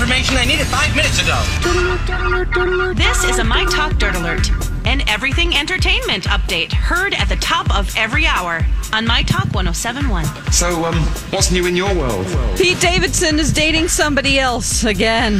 [0.00, 0.36] I need information.
[0.38, 2.94] I need it five minutes ago.
[2.94, 4.48] This is a My Talk Dirt Alert,
[4.86, 10.24] an everything entertainment update heard at the top of every hour on My Talk 1071.
[10.52, 10.94] So, um,
[11.32, 12.26] what's new in your world?
[12.56, 15.34] Pete Davidson is dating somebody else again.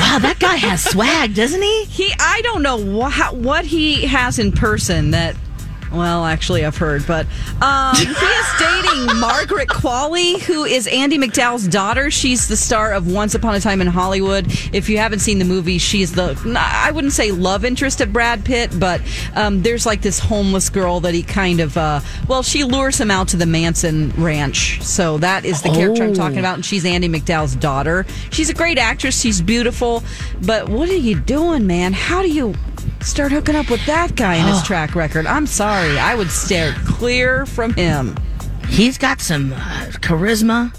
[0.00, 1.84] Wow, that guy has swag, doesn't he?
[1.84, 5.36] He, I don't know wha- what he has in person that.
[5.92, 7.26] Well, actually, I've heard, but
[7.62, 12.10] um, he is dating Margaret Qualley, who is Andie MacDowell's daughter.
[12.10, 14.46] She's the star of Once Upon a Time in Hollywood.
[14.72, 18.44] If you haven't seen the movie, she's the I wouldn't say love interest of Brad
[18.44, 19.00] Pitt, but
[19.34, 23.10] um, there's like this homeless girl that he kind of uh, well, she lures him
[23.10, 24.82] out to the Manson Ranch.
[24.82, 28.04] So that is the character I'm talking about, and she's Andie MacDowell's daughter.
[28.30, 29.20] She's a great actress.
[29.20, 30.02] She's beautiful,
[30.42, 31.92] but what are you doing, man?
[31.92, 32.54] How do you?
[33.00, 35.26] Start hooking up with that guy in his track record.
[35.26, 35.98] I'm sorry.
[35.98, 38.16] I would stare clear from him.
[38.68, 39.56] He's got some uh,
[40.00, 40.74] charisma.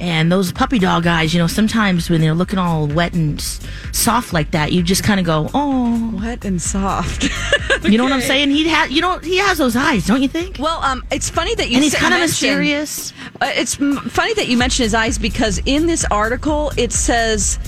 [0.00, 3.60] And those puppy dog eyes, you know, sometimes when they're looking all wet and s-
[3.92, 6.18] soft like that, you just kind of go, oh.
[6.20, 7.28] Wet and soft.
[7.82, 8.50] You know what I'm saying?
[8.50, 10.56] He ha- you know, he has those eyes, don't you think?
[10.60, 13.12] Well, um, it's funny that you and he's kind of mentioned- mysterious.
[13.40, 17.58] Uh, it's m- funny that you mention his eyes because in this article it says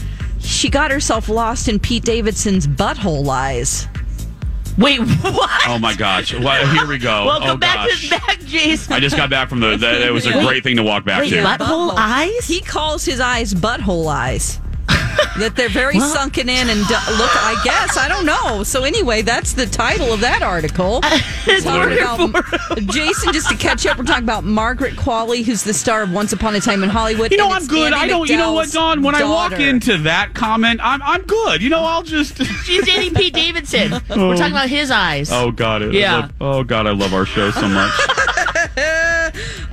[0.45, 3.89] she got herself lost in Pete Davidson's butthole eyes.
[4.77, 5.51] Wait, what?
[5.69, 6.35] Oh my gosh!
[6.35, 7.25] Well, here we go.
[7.27, 8.09] Welcome oh back, gosh!
[8.09, 8.93] to, back, Jason.
[8.93, 9.77] I just got back from the.
[9.77, 10.47] That, it was a Wait.
[10.47, 11.43] great thing to walk back Wait, to.
[11.43, 12.47] butthole eyes?
[12.47, 14.61] He calls his eyes butthole eyes.
[15.39, 17.31] That they're very Well- sunken in and d- look.
[17.45, 18.63] I guess I don't know.
[18.63, 21.01] So anyway, that's the title of that article.
[21.47, 22.45] We're talking about
[22.93, 23.33] Jason.
[23.33, 26.55] Just to catch up, we're talking about Margaret Qualley, who's the star of Once Upon
[26.55, 27.31] a Time in Hollywood.
[27.31, 27.93] You know I'm good.
[27.93, 28.29] Andie I don't.
[28.29, 29.03] You know what, Dawn?
[29.03, 31.63] When I walk into that comment, I'm I'm good.
[31.63, 32.43] You know, I'll just.
[32.65, 33.93] She's dating Pete Davidson.
[33.93, 34.47] We're talking oh.
[34.47, 35.31] about his eyes.
[35.31, 35.83] Oh God!
[35.83, 36.17] I Yeah.
[36.17, 36.87] love- oh God!
[36.87, 37.93] I love our show so much.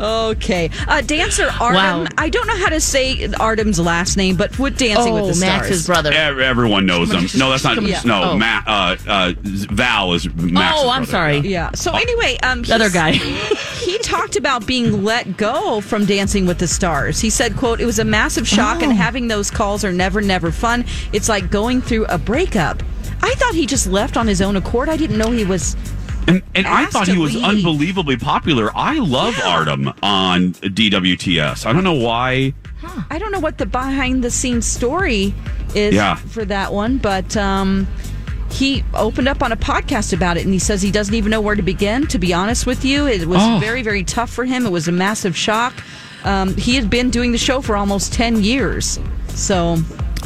[0.01, 0.69] Okay.
[0.88, 1.75] Uh, dancer Artem.
[1.75, 2.06] Wow.
[2.17, 5.34] I don't know how to say Artem's last name, but with Dancing with Oh, the
[5.35, 5.62] Stars.
[5.62, 6.12] Max's brother.
[6.12, 7.28] Ev- Everyone knows him.
[7.39, 7.81] No, that's not.
[7.91, 8.01] Yeah.
[8.06, 8.38] No, Oh.
[8.38, 8.63] Matt.
[8.67, 10.78] Uh, uh, Val is Max.
[10.79, 11.38] oh, I'm sorry.
[11.39, 11.72] Yeah.
[11.75, 13.12] So anyway, um, The other guy.
[13.81, 17.19] he talked about being let go from Dancing with the Stars.
[17.19, 18.83] He said, "quote It was a massive shock, Oh.
[18.83, 20.85] and having those calls are never, never fun.
[21.13, 22.81] It's like going through a breakup."
[23.23, 24.89] I thought he just left on his own accord.
[24.89, 25.75] I didn't know he was.
[26.28, 27.44] And, and I thought he was leave.
[27.44, 28.72] unbelievably popular.
[28.76, 31.66] I love Artem on DWTS.
[31.66, 32.54] I don't know why.
[33.09, 35.34] I don't know what the behind the scenes story
[35.76, 36.16] is Yeah.
[36.16, 37.88] for that one, but um,
[38.50, 41.42] he opened up on a podcast about it and he says he doesn't even know
[41.42, 42.08] where to begin.
[42.08, 43.60] To be honest with you, it was Oh.
[43.60, 44.66] very, very tough for him.
[44.66, 45.74] It was a massive shock.
[46.24, 49.00] Um, he had been doing the show for almost 10 years.
[49.30, 49.78] So,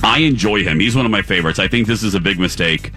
[0.03, 0.79] I enjoy him.
[0.79, 1.57] He's one of my favorites.
[1.59, 2.91] I think this is a big mistake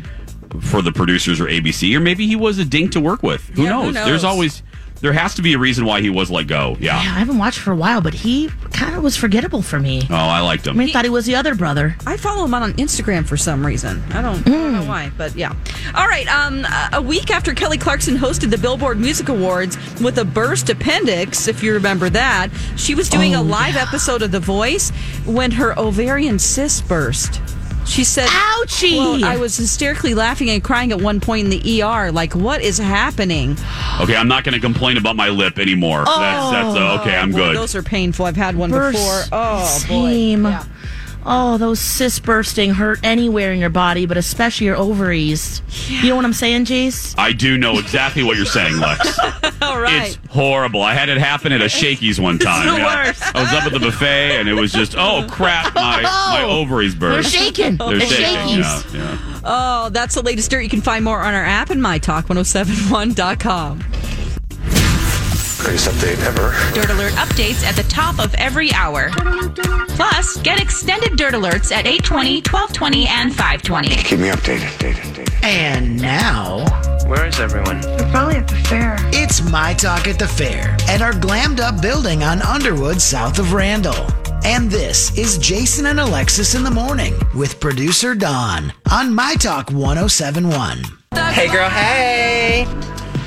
[0.60, 3.42] for the producers or ABC, or maybe he was a dink to work with.
[3.50, 3.94] Who, Yeah, who knows?
[3.94, 4.06] knows?
[4.06, 4.62] There's always
[5.00, 6.76] there has to be a reason why he was let go.
[6.81, 6.94] Yeah.
[7.00, 10.03] Yeah, I haven't watched for a while, but he kind of was forgettable for me.
[10.10, 10.76] Oh, I liked I him.
[10.78, 11.94] mean, I thought he was the other brother.
[12.04, 14.03] I follow him on Instagram for some reason.
[14.10, 15.54] I don't, I don't know why, but yeah.
[15.94, 16.26] All right.
[16.26, 21.47] Um, a week after Kelly Clarkson hosted the Billboard Music Awards with a burst appendix,
[21.47, 24.91] if you remember that, she was doing a live episode of The Voice
[25.26, 27.40] when her ovarian cyst burst.
[27.88, 28.99] She said, Ouchie!
[28.99, 32.12] Well, I was hysterically laughing and crying at one point in the ER.
[32.12, 33.56] Like, what is happening?
[34.00, 36.05] Okay, I'm not going to complain about my lip anymore.
[36.05, 37.17] That's that's uh, okay.
[37.17, 37.56] I'm Boy, good.
[37.56, 38.26] Those are painful.
[38.26, 39.23] I've had one Burst- before.
[39.32, 40.11] Oh, boy.
[40.11, 40.64] Yeah.
[41.30, 45.60] Oh, those cysts bursting hurt anywhere in your body, but especially your ovaries.
[45.88, 47.14] You know what I'm saying, Jace?
[47.19, 49.19] I do know exactly what you're saying, Lex.
[49.62, 50.08] All right.
[50.08, 50.80] It's horrible.
[50.80, 52.66] I had it happen at a Shakey's one time.
[52.66, 53.22] the worst.
[53.36, 56.60] I was up at the buffet and it was just, oh crap, my my oh,
[56.60, 57.31] ovaries burst.
[57.32, 57.76] They're shaking.
[57.76, 58.62] They're They're shaking.
[58.62, 58.94] shakies.
[58.94, 59.40] Yeah, yeah.
[59.44, 60.62] Oh, that's the latest dirt.
[60.62, 63.84] You can find more on our app and mytalk1071.com.
[65.58, 66.52] Greatest update ever.
[66.75, 69.10] Dirt Alert updates at the top of every hour.
[69.96, 73.88] Plus, get extended Dirt Alerts at 820, 1220, and 520.
[73.96, 74.60] Keep me updated.
[74.60, 75.44] updated, updated.
[75.44, 76.64] And now,
[77.06, 77.81] Where is everyone?
[77.81, 78.96] They're probably at the fair.
[79.12, 83.52] it's My Talk at the Fair at our glammed up building on Underwood, south of
[83.52, 84.06] Randall.
[84.44, 89.70] And this is Jason and Alexis in the morning with producer Dawn on My Talk
[89.70, 90.82] 1071.
[91.32, 92.66] Hey, girl, hey.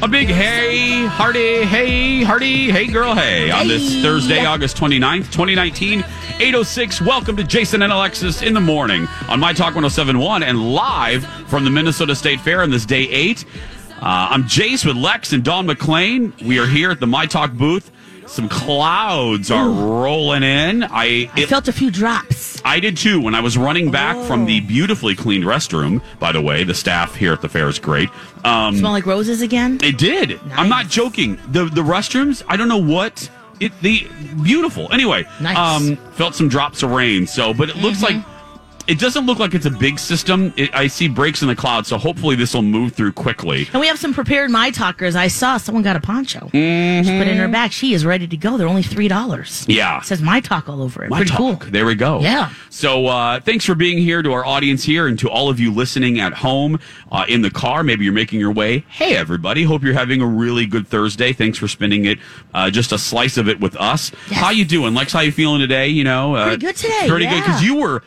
[0.04, 3.52] A big hey, hearty, hey, hearty, hey, girl, hey.
[3.52, 7.02] On this Thursday, August 29th, 2019, 806.
[7.02, 11.66] Welcome to Jason and Alexis in the morning on My Talk 1071 and live from
[11.66, 13.46] the Minnesota State Fair on this day eight.
[13.98, 16.34] Uh, I'm Jace with Lex and Dawn McClain.
[16.42, 17.92] We are here at the My Talk booth.
[18.32, 20.84] Some clouds are rolling in.
[20.84, 22.62] I, I felt a few drops.
[22.64, 24.46] I did too when I was running back from Oh.
[24.46, 26.02] the beautifully cleaned restroom.
[26.20, 28.08] By the way, the staff here at the fair is great.
[28.46, 29.80] Um, Smell like roses again?
[29.84, 30.40] it did.
[30.54, 31.38] I'm not joking.
[31.50, 33.30] The the restrooms, I don't know what
[33.60, 34.08] it the
[34.42, 34.88] beautiful.
[34.94, 35.58] Anyway, Nice.
[35.58, 37.28] um felt some drops of rain.
[37.28, 38.16] So, but it looks like
[38.88, 40.54] it doesn't look like it's a big system.
[40.58, 43.68] It, I see breaks in the cloud, so hopefully this will move through quickly.
[43.74, 45.16] And we have some prepared My Talkers.
[45.16, 46.50] I saw someone got a poncho.
[46.52, 47.72] She put in her bag.
[47.72, 48.58] She is ready to go.
[48.58, 49.66] They're only $3.
[49.68, 50.00] Yeah.
[50.00, 51.10] It says My Talk all over it.
[51.10, 51.38] My Pretty talk.
[51.38, 51.72] cool.
[51.72, 52.20] There we go.
[52.22, 52.52] Yeah.
[52.70, 55.72] So uh, thanks for being here to our audience here and to all of you
[55.74, 56.80] listening at home,
[57.12, 57.84] uh, in the car.
[57.84, 58.80] Maybe you're making your way.
[58.90, 59.64] Hey, everybody.
[59.64, 61.34] Hope you're having a really good Thursday.
[61.34, 62.20] Thanks for spending it,
[62.54, 64.12] uh, just a slice of it with us.
[64.30, 64.40] Yes.
[64.40, 65.14] How you doing, Lex?
[65.14, 65.88] How you feeling today?
[65.88, 68.04] You know, uh, Pretty good today, Pretty good because you were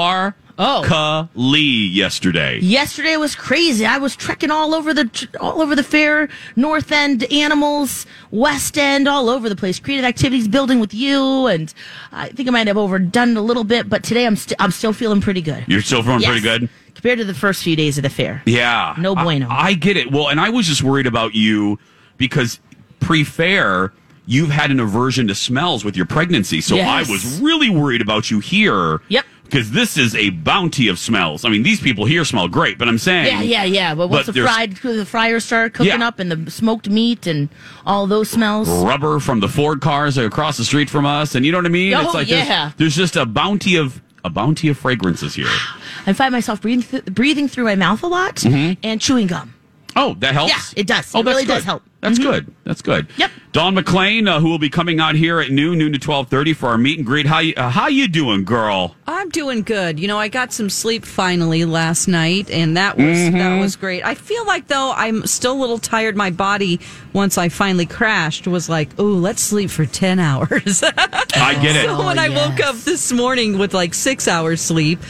[0.00, 1.90] sparkly oh.
[1.92, 2.58] yesterday.
[2.60, 3.86] Yesterday was crazy.
[3.86, 9.08] I was trekking all over the all over the fair, North End animals, West End,
[9.08, 9.78] all over the place.
[9.80, 11.72] Creative activities building with you, and
[12.12, 14.70] I think I might have overdone it a little bit, but today I'm st- I'm
[14.70, 15.64] still feeling pretty good.
[15.66, 16.68] You're still feeling pretty good.
[16.94, 18.42] compared to the first few days of the fair.
[18.46, 18.94] Yeah.
[18.98, 19.48] No I- bueno.
[19.50, 20.10] I, get it.
[20.12, 21.78] Well, and I was just worried about you
[22.16, 22.60] because
[23.00, 23.92] pre fair,
[24.26, 26.60] you've had an aversion to smells with your pregnancy.
[26.60, 27.08] So Yes.
[27.08, 29.00] I was really worried about you here.
[29.08, 29.24] Yep.
[29.50, 31.44] Because this is a bounty of smells.
[31.44, 33.26] I mean, these people here smell great, but I'm saying.
[33.26, 33.94] Yeah, yeah, yeah.
[33.94, 36.06] But once But the fried the fryers start cooking Yeah.
[36.06, 37.48] up and the smoked meat and
[37.84, 38.68] all those smells.
[38.68, 41.70] Rubber from the Ford cars across the street from us, and you know what I
[41.70, 41.94] mean.
[41.94, 42.44] Oh, it's like yeah.
[42.46, 45.48] there's, there's just a bounty of a bounty of fragrances here.
[46.06, 48.78] I find myself breathing th- breathing through my mouth a lot mm-hmm.
[48.82, 49.54] and chewing gum.
[49.96, 50.50] Oh, that helps.
[50.52, 51.12] Yeah, it does.
[51.14, 51.54] Oh, It really good.
[51.54, 51.82] does help.
[52.00, 52.22] That's Mhm.
[52.22, 52.46] good.
[52.64, 53.08] That's good.
[53.18, 53.30] Yep.
[53.52, 56.54] Dawn McClain, uh, who will be coming out here at noon, noon to twelve thirty
[56.54, 57.26] for our meet and greet.
[57.26, 58.96] How you, uh, how you doing, girl?
[59.06, 60.00] I'm doing good.
[60.00, 63.38] You know, I got some sleep finally last night, and that was Mm-hmm.
[63.38, 64.02] that was great.
[64.04, 66.16] I feel like though I'm still a little tired.
[66.16, 66.80] My body,
[67.12, 71.84] once I finally crashed, was like, "Oh, let's sleep for ten hours." I get it.
[71.84, 75.00] so when I woke up this morning with like six hours sleep,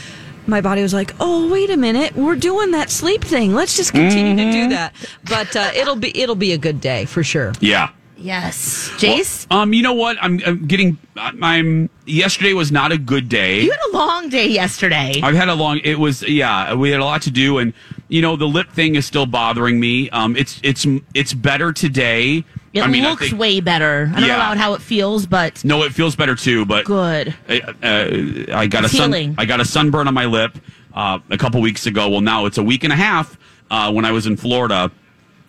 [0.47, 3.53] my body was like, "Oh, wait a minute, we're doing that sleep thing.
[3.53, 4.69] Let's just continue to Mm-hmm.
[4.69, 4.93] do that."
[5.29, 7.53] But uh, it'll be it'll be a good day for sure.
[7.59, 7.89] Yeah.
[8.17, 9.47] Yes, Jace.
[9.51, 10.15] Um, you know what?
[10.21, 10.99] I'm, I'm getting.
[11.17, 11.89] I'm, I'm.
[12.05, 13.61] Yesterday was not a good day.
[13.61, 15.19] you had a long day yesterday.
[15.23, 15.79] I've had a long.
[15.83, 16.75] It was yeah.
[16.75, 17.73] We had a lot to do, and
[18.09, 20.07] you know the lip thing is still bothering me.
[20.11, 20.85] Um, it's it's
[21.15, 22.43] it's better today.
[22.73, 24.09] It I mean, looks think- way better.
[24.15, 24.35] I don't Yeah.
[24.37, 26.65] know about how it feels, but No, it feels better too.
[26.65, 27.33] But good.
[27.49, 29.35] I, uh, I got It's a sun, healing.
[29.37, 30.57] I got a sunburn on my lip
[30.93, 32.09] uh, a couple weeks ago.
[32.09, 33.37] Well, now it's a week and a half.
[33.69, 34.91] Uh, when I was in Florida,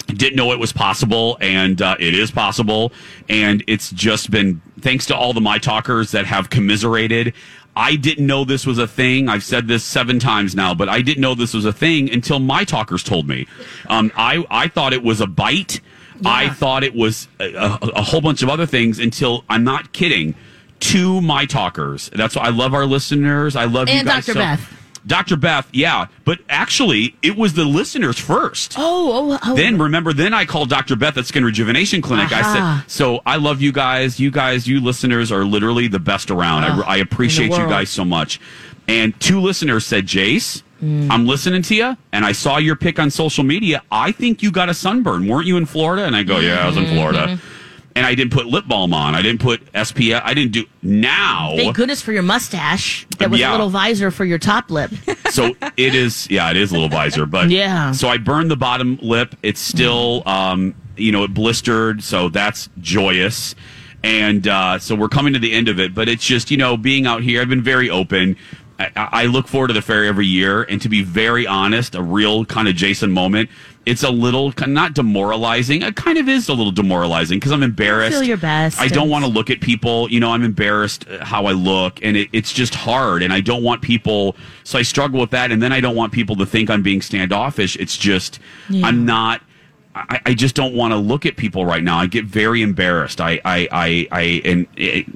[0.08, 2.92] didn't know it was possible, and uh, it is possible.
[3.28, 7.32] And it's just been thanks to all the my talkers that have commiserated.
[7.74, 9.28] I didn't know this was a thing.
[9.28, 12.38] I've said this seven times now, but I didn't know this was a thing until
[12.38, 13.46] my talkers told me.
[13.88, 15.80] Um, I I thought it was a bite.
[16.24, 19.92] I thought it was a, a, a whole bunch of other things until I'm not
[19.92, 20.34] kidding.
[20.86, 22.10] To my talkers.
[22.12, 23.54] That's why I love our listeners.
[23.54, 24.26] I love you And guys.
[24.26, 24.32] Dr.
[24.32, 24.78] so- Beth.
[25.06, 25.36] Dr.
[25.36, 26.06] Beth, yeah.
[26.24, 28.74] But actually, it was the listeners first.
[28.76, 29.54] Oh, oh, oh.
[29.54, 30.96] Then remember, then I called Dr.
[30.96, 32.32] Beth at Skin Rejuvenation Clinic.
[32.32, 32.42] I
[32.82, 34.18] said, "So I love you guys.
[34.18, 36.64] You guys, you listeners are literally the best around.
[36.64, 38.40] Oh, I, I appreciate you guys so much."
[38.88, 41.10] And two listeners said, "Jace, Mm.
[41.10, 43.82] I'm listening to you, and I saw your pic on social media.
[43.92, 45.28] I think you got a sunburn.
[45.28, 46.94] Weren't you in Florida?" And I go, "Yeah, I was in Mm-hmm.
[46.94, 47.38] Florida."
[47.94, 49.14] And I didn't put lip balm on.
[49.14, 50.22] I didn't put SPF.
[50.24, 51.52] I didn't do now.
[51.56, 53.06] Thank goodness for your mustache.
[53.18, 53.50] That was Yeah.
[53.50, 54.90] a little visor for your top lip.
[55.30, 57.92] so it is yeah it is a little visor but Yeah.
[57.92, 62.68] so i burned the bottom lip it's still um you know it blistered so that's
[62.80, 63.54] joyous
[64.04, 66.76] and uh so we're coming to the end of it but it's just you know
[66.76, 68.36] being out here i've been very open
[68.96, 72.02] I, I look forward to the fair every year, and to be very honest, a
[72.02, 73.50] real kind of Jason moment.
[73.84, 75.82] It's a little not demoralizing.
[75.82, 78.12] It kind of is a little demoralizing because I'm embarrassed.
[78.12, 80.08] Feel your best I don't want to look at people.
[80.08, 83.22] You know, I'm embarrassed uh, how I look, and it, it's just hard.
[83.22, 84.36] And I don't want people.
[84.62, 87.02] So I struggle with that, and then I don't want people to think I'm being
[87.02, 87.76] standoffish.
[87.76, 88.86] It's just Yeah.
[88.86, 89.42] I'm not.
[89.94, 91.98] I, I just don't want to look at people right now.
[91.98, 93.20] I get very embarrassed.
[93.20, 95.06] I, I, I, I and it,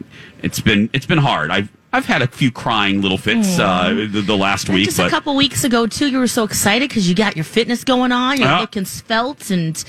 [0.42, 1.50] it's been it's been hard.
[1.50, 5.06] I've I've had a few crying little fits uh, the, the last week, Just but
[5.06, 8.12] a couple weeks ago, too, you were so excited because you got your fitness going
[8.12, 8.36] on.
[8.38, 8.60] You're Yeah.
[8.60, 9.82] looking svelte and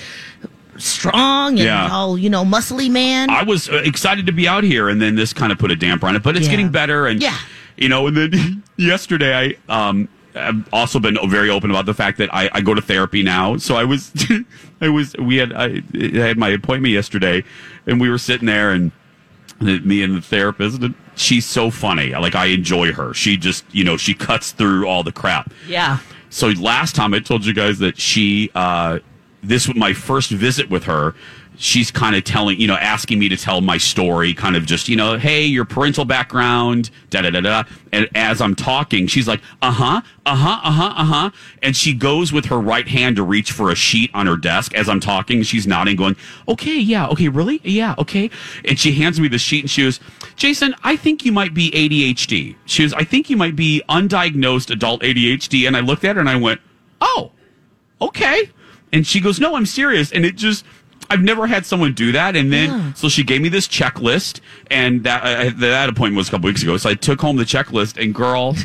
[0.78, 1.90] strong and Yeah.
[1.92, 3.30] all, you know, muscly man.
[3.30, 5.76] I was uh, excited to be out here, and then this kind of put a
[5.76, 6.24] damper on it.
[6.24, 6.52] But it's Yeah.
[6.52, 7.36] getting better, and Yeah.
[7.78, 8.08] you know.
[8.08, 12.50] And then yesterday, I um, I've also been very open about the fact that I,
[12.54, 13.58] I go to therapy now.
[13.58, 14.12] So I was,
[14.82, 17.44] I was, we had I, I had my appointment yesterday,
[17.88, 18.92] and we were sitting there, and
[19.60, 20.82] me and the therapist.
[20.84, 22.14] And she's so funny.
[22.14, 23.14] Like I enjoy her.
[23.14, 25.52] She just, you know, she cuts through all the crap.
[25.68, 26.00] yeah.
[26.30, 29.00] So last time I told you guys that she, uh,
[29.42, 31.16] this was my first visit with her.
[31.60, 34.90] She's kind of telling, you know, asking me to tell my story, kind of just,
[34.90, 37.64] you know, hey, your parental background, da da da da.
[37.92, 41.30] And as I'm talking, she's like, uh huh, uh huh, uh huh, uh huh.
[41.64, 44.76] And she goes with her right hand to reach for a sheet on her desk
[44.76, 45.42] as I'm talking.
[45.42, 46.16] She's nodding, going,
[46.48, 47.60] okay, yeah, okay, really?
[47.64, 48.30] Yeah, okay.
[48.66, 50.00] And she hands me the sheet and she goes,
[50.38, 52.56] Jason, I think you might be ADHD.
[52.66, 55.68] She goes, I think you might be undiagnosed adult ADHD.
[55.68, 56.62] And I looked at her and I went,
[57.02, 57.32] oh,
[58.00, 58.52] okay.
[58.94, 60.12] And she goes, no, I'm serious.
[60.12, 60.64] And it just,
[61.10, 62.36] I've never had someone do that.
[62.36, 66.32] And then, so she gave me this checklist, and that uh, that appointment was a
[66.32, 66.78] couple weeks ago.
[66.78, 68.56] So I took home the checklist, and girl,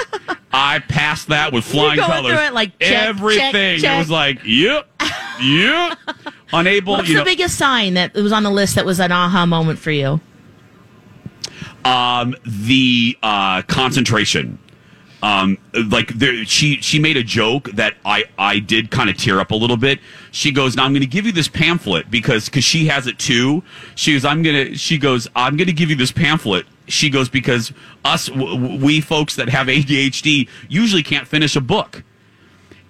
[0.52, 2.32] I passed that with flying colors.
[2.32, 3.80] through it like, check, everything.
[3.80, 4.88] check, It was like, yep,
[5.40, 5.98] yep.
[6.52, 6.94] Unable.
[6.94, 9.46] What's the know, biggest sign that it was on the list that was an aha
[9.46, 10.20] moment for you?
[11.84, 14.58] Um, the uh, concentration.
[15.22, 15.58] Um,
[15.88, 19.52] like there, she she made a joke that I I did kind of tear up
[19.52, 20.00] a little bit.
[20.32, 23.20] She goes, "Now I'm going to give you this pamphlet because because she has it
[23.20, 23.62] too."
[23.94, 27.28] She goes, "I'm gonna." She goes, "I'm going to give you this pamphlet." She goes
[27.28, 27.72] because
[28.04, 32.02] us w- we folks that have ADHD usually can't finish a book,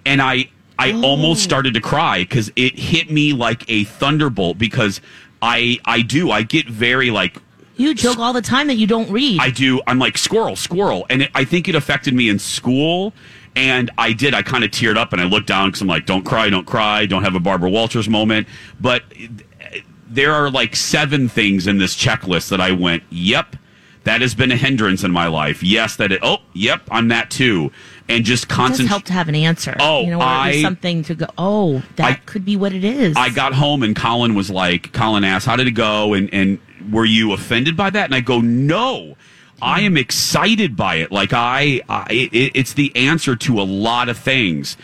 [0.07, 5.03] and I I almost started to cry because it hit me like a thunderbolt because
[5.43, 7.37] I I do I get very like
[7.77, 9.41] You joke all the time that you don't read.
[9.41, 9.81] I do.
[9.87, 13.13] I'm like squirrel, squirrel, and it, I think it affected me in school.
[13.55, 14.33] And I did.
[14.35, 16.67] I kind of teared up, and I looked down because I'm like, "Don't cry, don't
[16.67, 18.49] cry, don't have a Barbara Walters moment."
[18.81, 23.57] But uh, there are like seven things in this checklist that I went, "Yep,
[24.05, 26.21] that has been a hindrance in my life." Yes, that it.
[26.23, 27.71] Oh, yep, I'm that too.
[28.09, 28.89] And just concentrate.
[28.89, 29.77] help to have an answer.
[29.79, 31.27] Oh, you know, or at least I- something to go.
[31.37, 33.17] Oh, that I- could be what it is.
[33.19, 36.59] I got home and Colin was like, Colin asked, "How did it go?" And and
[36.91, 38.07] were you offended by that?
[38.07, 39.17] And I go, "No,
[39.61, 41.13] I am excited by it.
[41.13, 44.77] Like I, I it, it's the answer to a lot of things."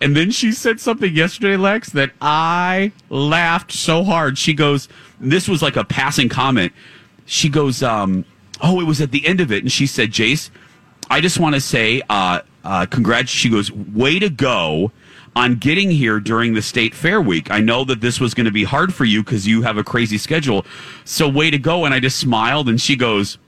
[0.00, 4.38] And then she said something yesterday, Lex, that I laughed so hard.
[4.38, 4.88] She goes,
[5.20, 6.72] "This was like a passing comment."
[7.24, 8.24] She goes, um,
[8.60, 10.50] "Oh, it was at the end of it," and she said, "Jace."
[11.10, 13.30] I just want to say, uh, uh, congrats.
[13.30, 14.92] She goes, way to go
[15.34, 17.50] on getting here during the state fair week.
[17.50, 19.84] I know that this was going to be hard for you because you have a
[19.84, 20.66] crazy schedule.
[21.04, 21.84] So way to go.
[21.84, 23.38] And I just smiled and she goes,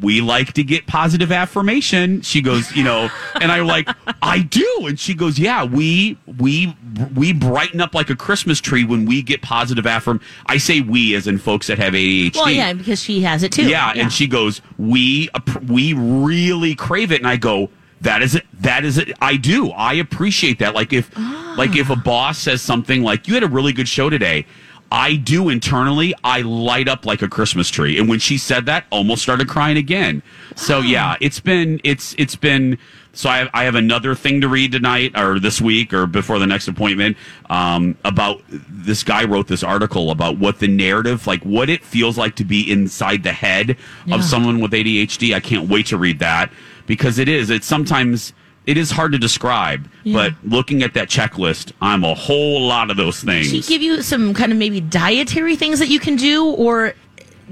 [0.00, 2.22] we like to get positive affirmation.
[2.22, 3.10] She goes, you know,
[3.40, 3.88] and I'm like,
[4.22, 4.86] I do.
[4.86, 6.76] And she goes, yeah, we, we,
[7.14, 10.20] we brighten up like a Christmas tree when we get positive affirm.
[10.46, 12.36] I say we as in folks that have ADHD.
[12.36, 13.68] well, yeah, because she has it too.
[13.68, 15.28] Yeah, and she goes, "We
[15.68, 17.70] we really crave it." And I go,
[18.02, 18.46] "That is it.
[18.60, 19.12] That is it.
[19.20, 19.70] I do.
[19.70, 20.74] I appreciate that.
[20.74, 21.10] Like if
[21.56, 24.46] like if a boss says something like, "You had a really good show today."
[24.92, 26.12] I do internally.
[26.22, 27.98] I light up like a Christmas tree.
[27.98, 30.22] And when she said that, almost started crying again.
[30.54, 32.76] So yeah, it's been it's it's been
[33.14, 36.38] so I have, I have another thing to read tonight or this week or before
[36.38, 37.16] the next appointment
[37.48, 42.18] um, about this guy wrote this article about what the narrative like what it feels
[42.18, 43.78] like to be inside the head
[44.10, 45.34] of someone with ADHD.
[45.34, 46.52] I can't wait to read that
[46.86, 48.32] because it is it's sometimes
[48.66, 52.96] it is hard to describe, but looking at that checklist, I'm a whole lot of
[52.96, 53.48] those things.
[53.48, 56.94] She give you some kind of maybe dietary things that you can do or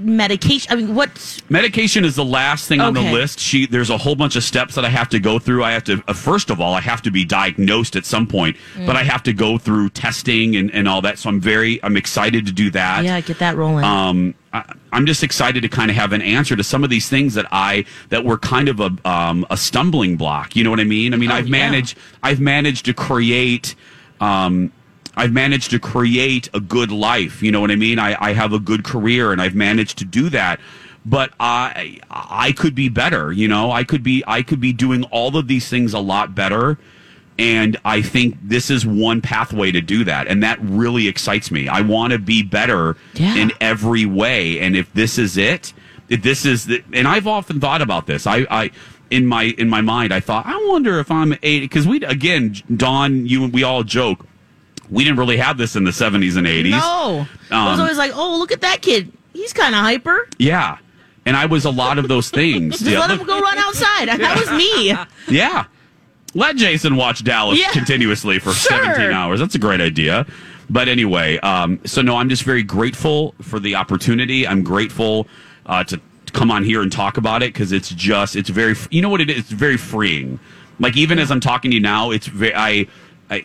[0.03, 0.71] medication.
[0.71, 1.41] I mean, what?
[1.49, 3.39] Medication is the last thing on the list.
[3.39, 5.63] She there's a whole bunch of steps that I have to go through.
[5.63, 8.57] I have to uh, first of all I have to be diagnosed at some point,
[8.85, 11.17] but I have to go through testing and, and all that.
[11.19, 13.03] So I'm very I'm excited to do that.
[13.03, 13.83] Yeah, get that rolling.
[13.85, 17.07] Um, I, I'm just excited to kind of have an answer to some of these
[17.07, 20.55] things that I that were kind of a um, a stumbling block.
[20.55, 21.13] You know what I mean?
[21.13, 21.51] I mean, Oh, I've yeah.
[21.51, 23.75] managed I've managed to create.
[24.19, 24.71] Um,
[25.15, 27.43] I've managed to create a good life.
[27.43, 27.99] You know what I mean?
[27.99, 30.59] I, I have a good career and I've managed to do that.
[31.05, 33.31] But I I could be better.
[33.31, 36.35] You know, I could be I could be doing all of these things a lot
[36.35, 36.77] better.
[37.39, 40.27] And I think this is one pathway to do that.
[40.27, 41.67] And that really excites me.
[41.67, 43.35] I want to be better Yeah.
[43.35, 44.59] in every way.
[44.59, 45.73] And if this is it,
[46.07, 48.27] if this is the, and I've often thought about this.
[48.27, 48.69] I, I,
[49.09, 52.55] in my, in my mind, I thought, I wonder if I'm a, cause we, again,
[52.75, 54.27] Dawn, you and we all joke.
[54.91, 56.71] We didn't really have this in the 70s and 80s.
[56.71, 59.11] No, I was Um, always like, oh, look at that kid.
[59.33, 60.27] He's kind of hyper.
[60.37, 60.77] Yeah.
[61.25, 62.79] And I was a lot of those things.
[62.79, 64.09] Just Yeah, let look- him go run outside.
[64.19, 64.93] That was me.
[65.33, 65.65] Yeah.
[66.33, 67.71] Let Jason watch Dallas Yeah.
[67.71, 68.77] continuously for Sure.
[68.83, 69.39] 17 hours.
[69.39, 70.25] That's a great idea.
[70.69, 74.47] But anyway, um, so no, I'm just very grateful for the opportunity.
[74.47, 75.27] I'm grateful
[75.65, 75.99] uh, to
[76.31, 79.19] come on here and talk about it because it's just, it's very, you know what
[79.21, 79.39] it is?
[79.39, 80.39] It's very freeing.
[80.79, 82.87] Like even as I'm talking to you now, it's very, I-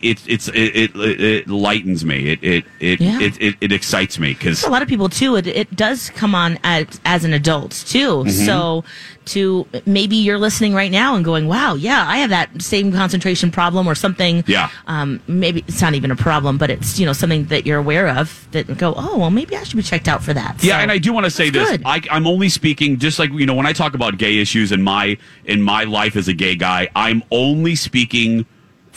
[0.01, 2.29] it's it's it, it, it lightens me.
[2.31, 3.19] It it it, Yeah.
[3.21, 5.35] it, it, it excites me because a lot of people too.
[5.35, 8.23] It, it does come on as, as an adult too.
[8.23, 8.29] Mm-hmm.
[8.29, 8.83] So
[9.25, 13.51] to maybe you're listening right now and going, "Wow, yeah, I have that same concentration
[13.51, 14.69] problem or something." Yeah.
[14.87, 18.09] Um, maybe it's not even a problem, but it's you know something that you're aware
[18.09, 20.81] of that go, "Oh, well, maybe I should be checked out for that." Yeah, So,
[20.81, 21.69] and I do want to say this.
[21.69, 21.81] good.
[21.85, 24.81] I, I'm only speaking just like you know when I talk about gay issues in
[24.81, 26.89] my in my life as a gay guy.
[26.95, 28.45] I'm only speaking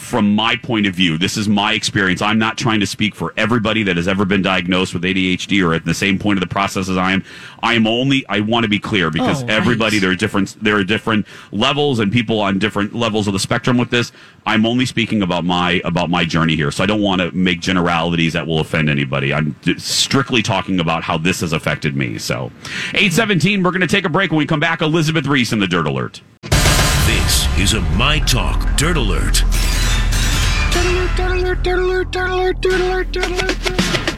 [0.01, 1.19] from my point of view.
[1.19, 2.23] This is my experience.
[2.23, 5.75] I'm not trying to speak for everybody that has ever been diagnosed with ADHD or
[5.75, 7.23] at the same point of the process as I am.
[7.63, 8.25] I am only.
[8.29, 9.55] I want to be clear because Oh, right.
[9.55, 10.57] everybody there are different.
[10.63, 14.11] There are different levels and people on different levels of the spectrum with this.
[14.47, 17.61] I'm only speaking about my about my journey here, so I don't want to make
[17.61, 19.33] generalities that will offend anybody.
[19.35, 22.19] I'm strictly talking about how this has affected me.
[22.19, 22.51] So,
[22.95, 23.63] eight seventeen.
[23.63, 24.31] We're going to take a break.
[24.31, 26.23] When we come back, Elizabeth Ries in the Dirt Alert.
[27.07, 29.43] This is a My Talk Dirt Alert
[31.17, 34.10] diddler, diddler, diddler, diddler, diddler, diddler.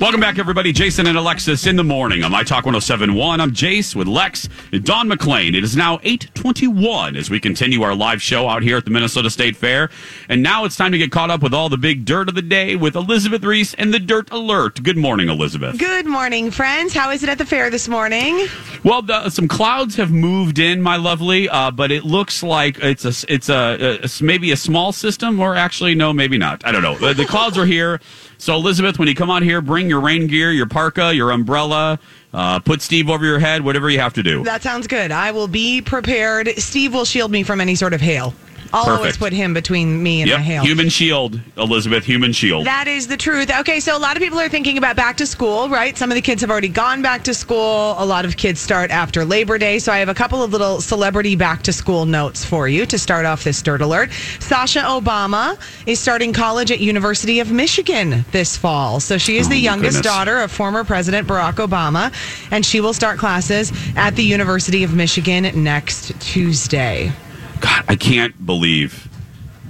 [0.00, 0.72] Welcome back, everybody.
[0.72, 3.38] Jason and Alexis in the morning on My Talk 1071.
[3.38, 5.54] I'm Jace with Lex and Dawn McClain.
[5.54, 9.28] It is now 821 as we continue our live show out here at the Minnesota
[9.28, 9.90] State Fair.
[10.30, 12.40] And now it's time to get caught up with all the big dirt of the
[12.40, 14.82] day with Elizabeth Ries and the Dirt Alert.
[14.82, 15.78] Good morning, Elizabeth.
[15.78, 16.94] Good morning, friends.
[16.94, 18.46] How is it at the fair this morning?
[18.82, 23.04] Well, the, some clouds have moved in, my lovely, uh, but it looks like it's
[23.04, 26.64] a it's a, a- maybe a small system, or actually no, maybe not.
[26.64, 27.12] I don't know.
[27.12, 28.00] The clouds are here.
[28.40, 31.98] So, Elizabeth, when you come on here, bring your rain gear, your parka, your umbrella.
[32.32, 33.62] Uh, put Steve over your head.
[33.62, 34.42] Whatever you have to do.
[34.44, 35.10] That sounds good.
[35.10, 36.48] I will be prepared.
[36.56, 38.32] Steve will shield me from any sort of hail.
[38.72, 40.62] I'll always put him between me and Yep, the hail.
[40.64, 42.04] human shield, Elizabeth.
[42.04, 42.66] Human shield.
[42.66, 43.50] That is the truth.
[43.60, 45.96] Okay, so a lot of people are thinking about back to school, right?
[45.98, 47.94] Some of the kids have already gone back to school.
[47.98, 49.78] A lot of kids start after Labor Day.
[49.78, 52.98] So I have a couple of little celebrity back to school notes for you to
[52.98, 54.10] start off this dirt alert.
[54.38, 59.00] Sasha Obama is starting college at University of Michigan this fall.
[59.00, 60.12] So she is Oh, the youngest goodness.
[60.12, 62.12] daughter of former President Barack Obama,
[62.50, 67.12] and she will start classes at the University of Michigan next Tuesday.
[67.60, 69.08] God, I can't believe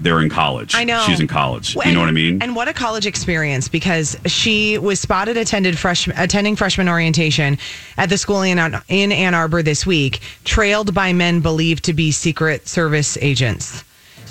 [0.03, 0.75] they're in college.
[0.75, 1.05] I know.
[1.07, 1.77] she's in college.
[1.77, 2.43] Well, you know and- what I mean?
[2.43, 7.59] And what a college experience because she was spotted attended freshman, attending freshman orientation
[7.99, 12.11] at the school in, in Ann Arbor this week, trailed by men believed to be
[12.13, 13.85] Secret Service agents.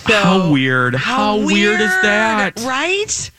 [0.08, 0.96] So, How weird.
[0.96, 2.60] How weird is that?
[2.62, 3.30] Right?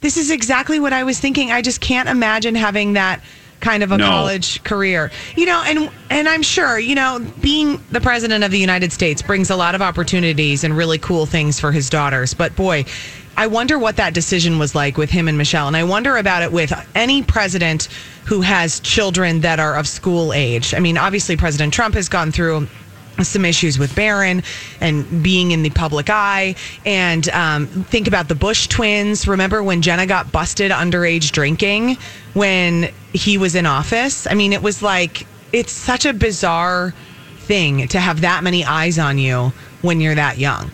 [0.00, 1.52] This is exactly what I was thinking.
[1.52, 3.20] I just can't imagine having that
[3.60, 4.06] kind of a No.
[4.06, 5.10] college career.
[5.36, 9.22] You know, and and I'm sure, you know, being the president of the United States
[9.22, 12.34] brings a lot of opportunities and really cool things for his daughters.
[12.34, 12.84] But boy,
[13.36, 15.66] I wonder what that decision was like with him and Michelle.
[15.66, 17.88] And I wonder about it with any president
[18.24, 20.74] who has children that are of school age.
[20.74, 22.66] I mean, obviously President Trump has gone through
[23.22, 24.42] some issues with Barron
[24.80, 26.54] and being in the public eye.
[26.84, 29.26] And um, think about the Bush twins.
[29.26, 31.96] Remember when Jenna got busted underage drinking
[32.34, 34.26] when he was in office?
[34.26, 36.94] I mean, it was like, it's such a bizarre
[37.38, 39.52] thing to have that many eyes on you
[39.82, 40.70] when you're that young.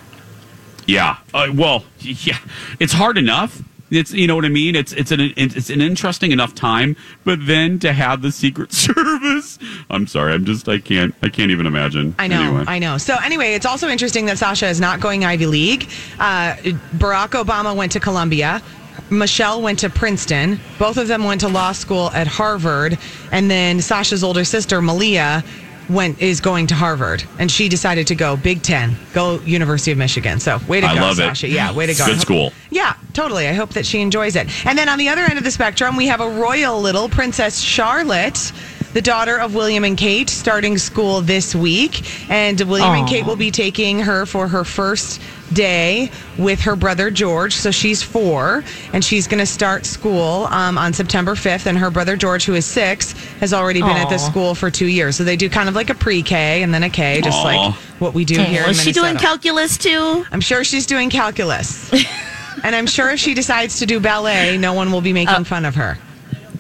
[0.87, 1.19] Yeah.
[1.33, 2.39] Uh, well, yeah.
[2.81, 3.63] It's hard enough.
[3.93, 4.75] It's you know what I mean.
[4.75, 9.59] It's it's an it's an interesting enough time, but then to have the Secret Service.
[9.91, 10.33] I'm sorry.
[10.33, 12.15] I'm just I can't I can't even imagine.
[12.19, 12.65] I know, Anyway.
[12.67, 12.99] I know.
[12.99, 15.85] So anyway, it's also interesting that Sasha is not going Ivy League.
[16.19, 16.55] Uh,
[16.97, 18.63] Barack Obama went to Columbia.
[19.11, 20.59] Michelle went to Princeton.
[20.79, 22.99] Both of them went to law school at Harvard,
[23.31, 25.45] and then Sasha's older sister Malia
[25.89, 29.99] went is going to Harvard, and she decided to go Big Ten, go University of
[29.99, 30.41] Michigan.
[30.41, 31.23] So way to I go, love it.
[31.23, 31.49] Sasha!
[31.49, 32.07] Yeah, way to go.
[32.07, 32.53] Good school.
[32.71, 33.49] Yeah, totally.
[33.49, 34.49] I hope that she enjoys it.
[34.67, 37.61] And then on the other end of the spectrum, we have a royal little Princess
[37.61, 38.53] Charlotte,
[38.93, 42.31] the daughter of William and Kate, starting school this week.
[42.31, 45.21] And William and Kate will be taking her for her first
[45.53, 47.55] day with her brother George.
[47.55, 51.67] So she's four, and she's going to start school um, on September 5th.
[51.67, 54.87] And her brother George, who is six, has already been at this school for two
[54.87, 55.17] years.
[55.17, 57.43] So they do kind of like a pre K and then a K, just Aw.
[57.45, 60.25] like what we do here in she doing calculus too?
[60.33, 61.91] I'm sure she's doing calculus.
[62.65, 65.45] and I'm sure if she decides to do ballet, no one will be making Uh,
[65.45, 65.99] fun of her.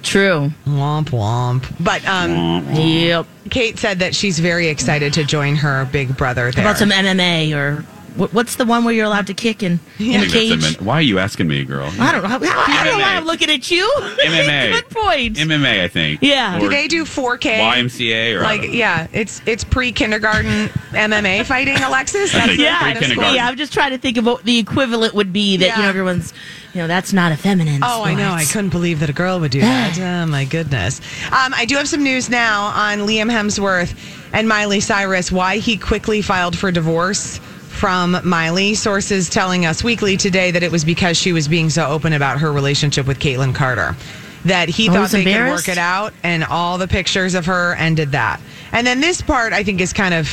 [0.03, 0.51] True.
[0.67, 1.73] Womp womp.
[1.81, 3.27] But um, Yep.
[3.51, 6.65] Kate said that she's very excited to join her big brother there.
[6.65, 9.81] How about some MMA or what, what's the one where you're allowed to kick in,
[9.98, 10.53] in I a think that's cage?
[10.77, 11.90] a min- Why are you asking me, girl?
[11.98, 12.29] I don't know.
[12.29, 13.90] I, I don't know why I'm looking at you.
[14.01, 14.72] MMA.
[14.72, 15.37] Good point.
[15.37, 16.20] MMA, I think.
[16.22, 16.57] Yeah.
[16.57, 17.59] Or Do they do 4K?
[17.59, 18.77] YMCA or I like don't know.
[18.77, 22.35] yeah, it's it's pre kindergarten MMA fighting, Alexis.
[22.35, 23.37] I think the yeah, kind of pre-kindergarten.
[23.37, 23.46] yeah.
[23.48, 25.88] I'm just trying to think of what the equivalent would be that you know Yeah.
[25.88, 26.33] everyone's,
[26.75, 27.83] you know, that's not a feminine.
[27.83, 28.31] Oh, I know.
[28.33, 28.53] I sport.
[28.53, 29.98] couldn't believe that a girl would do that.
[30.22, 31.01] Oh, my goodness.
[31.27, 33.94] Um, I do have some news now on Liam Hemsworth
[34.33, 37.38] and Miley Cyrus, why he quickly filed for divorce
[37.83, 38.75] from Miley.
[38.75, 42.38] Sources telling Us Weekly today that it was because she was being so open about
[42.38, 43.97] her relationship with Kaitlynn Carter.
[44.45, 47.75] That he Oh, thought they could work it out, and all the pictures of her
[47.75, 48.40] ended that.
[48.71, 50.29] And then this part, I think, is kind of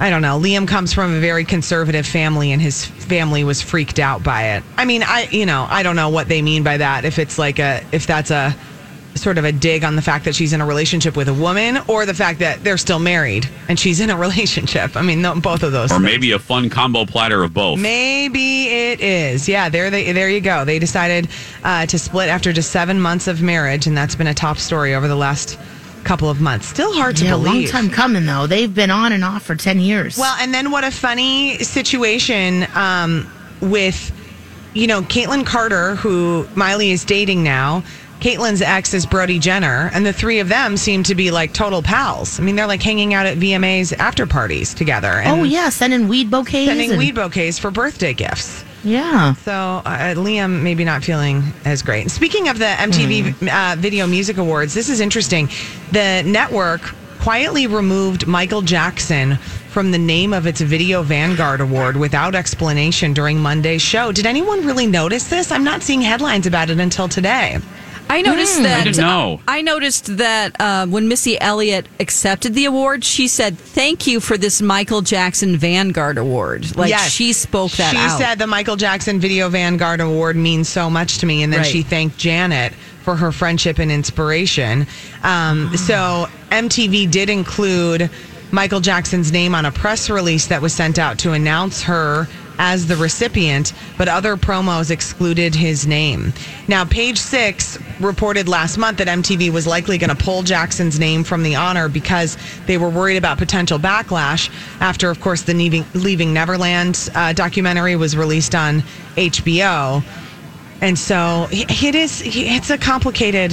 [0.00, 0.40] I don't know.
[0.40, 4.64] Liam comes from a very conservative family, and his family was freaked out by it.
[4.76, 7.04] I mean, I you know I don't know what they mean by that.
[7.04, 8.52] If it's like a if that's a
[9.14, 11.78] sort of a dig on the fact that she's in a relationship with a woman,
[11.88, 14.96] or the fact that they're still married and she's in a relationship.
[14.96, 15.90] I mean, both of those.
[15.90, 16.04] Or things.
[16.04, 17.78] maybe a fun combo platter of both.
[17.78, 19.48] Maybe it is.
[19.48, 20.64] Yeah, there they there you go.
[20.64, 21.28] They decided
[21.62, 24.94] uh, to split after just seven months of marriage, and that's been a top story
[24.94, 25.58] over the last
[26.04, 26.66] couple of months.
[26.66, 28.46] Still hard to Yeah, a long time coming though.
[28.46, 30.18] They've been on and off for ten years.
[30.18, 34.12] Well, and then what a funny situation um, with,
[34.74, 37.82] you know, Kaitlynn Carter, who Miley is dating now.
[38.24, 41.82] Kaitlynn's ex is Brody Jenner, and the three of them seem to be like total
[41.82, 42.40] pals.
[42.40, 45.08] I mean, they're like hanging out at VMA's after parties together.
[45.08, 46.66] And oh yeah, sending weed bouquets.
[46.70, 48.64] sending and- weed bouquets for birthday gifts.
[48.82, 49.34] Yeah.
[49.34, 52.10] So uh, Liam maybe not feeling as great.
[52.10, 53.48] Speaking of the MTV Hmm.
[53.50, 55.50] uh, Video Music Awards, this is interesting.
[55.92, 56.80] The network
[57.20, 59.36] quietly removed Michael Jackson
[59.68, 64.12] from the name of its Video Vanguard Award without explanation during Monday's show.
[64.12, 65.52] Did anyone really notice this?
[65.52, 67.58] I'm not seeing headlines about it until today.
[68.08, 68.62] I noticed Hmm.
[68.64, 68.80] that.
[68.80, 69.40] I didn't know.
[69.48, 74.36] I noticed that uh, when Missy Elliott accepted the award, she said, "Thank you for
[74.36, 77.10] this Michael Jackson Vanguard Award." Like Yes.
[77.10, 78.18] she spoke that she out.
[78.18, 81.70] said the Michael Jackson Video Vanguard Award means so much to me, and then Right.
[81.70, 84.86] she thanked Janet for her friendship and inspiration.
[85.22, 88.08] Um, so MTV did include
[88.50, 92.86] Michael Jackson's name on a press release that was sent out to announce her as
[92.86, 96.32] the recipient, but other promos excluded his name.
[96.68, 101.24] Now, Page Six reported last month that MTV was likely going to pull Jackson's name
[101.24, 102.36] from the honor because
[102.66, 107.96] they were worried about potential backlash after, of course, the Leaving, Leaving Neverland uh, documentary
[107.96, 108.80] was released on
[109.16, 110.02] HBO.
[110.80, 113.52] And so it is, it's a complicated,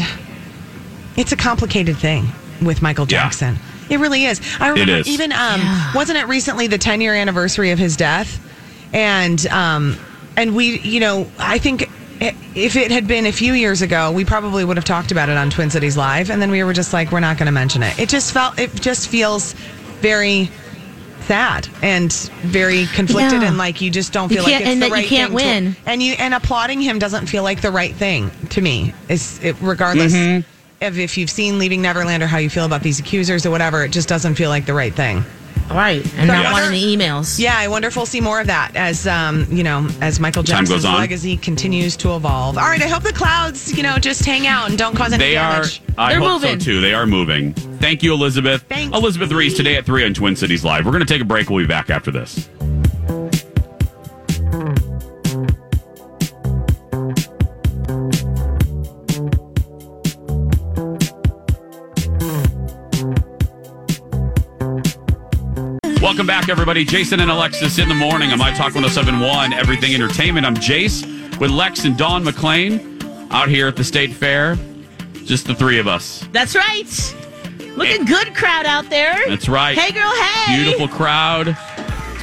[1.15, 2.25] it's a complicated thing
[2.61, 3.23] with Michael Yeah.
[3.23, 3.57] Jackson.
[3.89, 4.39] It really is.
[4.59, 5.07] I remember is.
[5.07, 5.59] even um,
[5.93, 8.39] wasn't it recently the 10 year anniversary of his death,
[8.93, 9.97] and um,
[10.37, 11.89] and we you know I think
[12.55, 15.37] if it had been a few years ago, we probably would have talked about it
[15.37, 17.81] on Twin Cities Live, and then we were just like we're not going to mention
[17.83, 17.97] it.
[17.99, 19.53] It just felt it just feels
[20.01, 20.49] very
[21.21, 23.47] sad and very conflicted Yeah.
[23.49, 25.45] and like you just don't feel like it's and the that you can't thing to-
[25.45, 25.75] win.
[25.85, 28.93] and you and applauding him doesn't feel like the right thing to me.
[29.07, 30.83] Is it, regardless Mm-hmm.
[30.85, 33.83] of if you've seen Leaving Neverland or how you feel about these accusers or whatever,
[33.83, 35.23] it just doesn't feel like the right thing.
[35.75, 36.03] Right.
[36.17, 37.39] And So I not wonder- wanting the emails.
[37.39, 40.43] Yeah, I wonder if we'll see more of that as um, you know, as Michael
[40.43, 42.57] Time Jackson's legacy continues to evolve.
[42.57, 45.23] All right, I hope the clouds, you know, just hang out and don't cause any
[45.23, 45.63] They are.
[45.97, 46.59] I They're hope moving.
[46.59, 46.81] so too.
[46.81, 47.53] They are moving.
[47.53, 48.63] Thank you, Elizabeth.
[48.69, 48.95] Thanks.
[48.95, 50.85] Elizabeth Ries today at three on Twin Cities Live.
[50.85, 51.49] We're going to take a break.
[51.49, 52.49] We'll be back after this.
[66.21, 66.85] Welcome back, everybody.
[66.85, 70.45] Jason and Alexis in the morning on My Talk 1071, Everything Entertainment.
[70.45, 71.03] I'm Jace
[71.39, 74.55] with Lex and Dawn McClain out here at the State Fair.
[75.25, 76.23] Just the three of us.
[76.31, 77.15] That's right.
[77.75, 79.17] Looking good crowd out there.
[79.27, 79.75] That's right.
[79.75, 80.63] Hey girl, hey.
[80.63, 81.57] Beautiful crowd.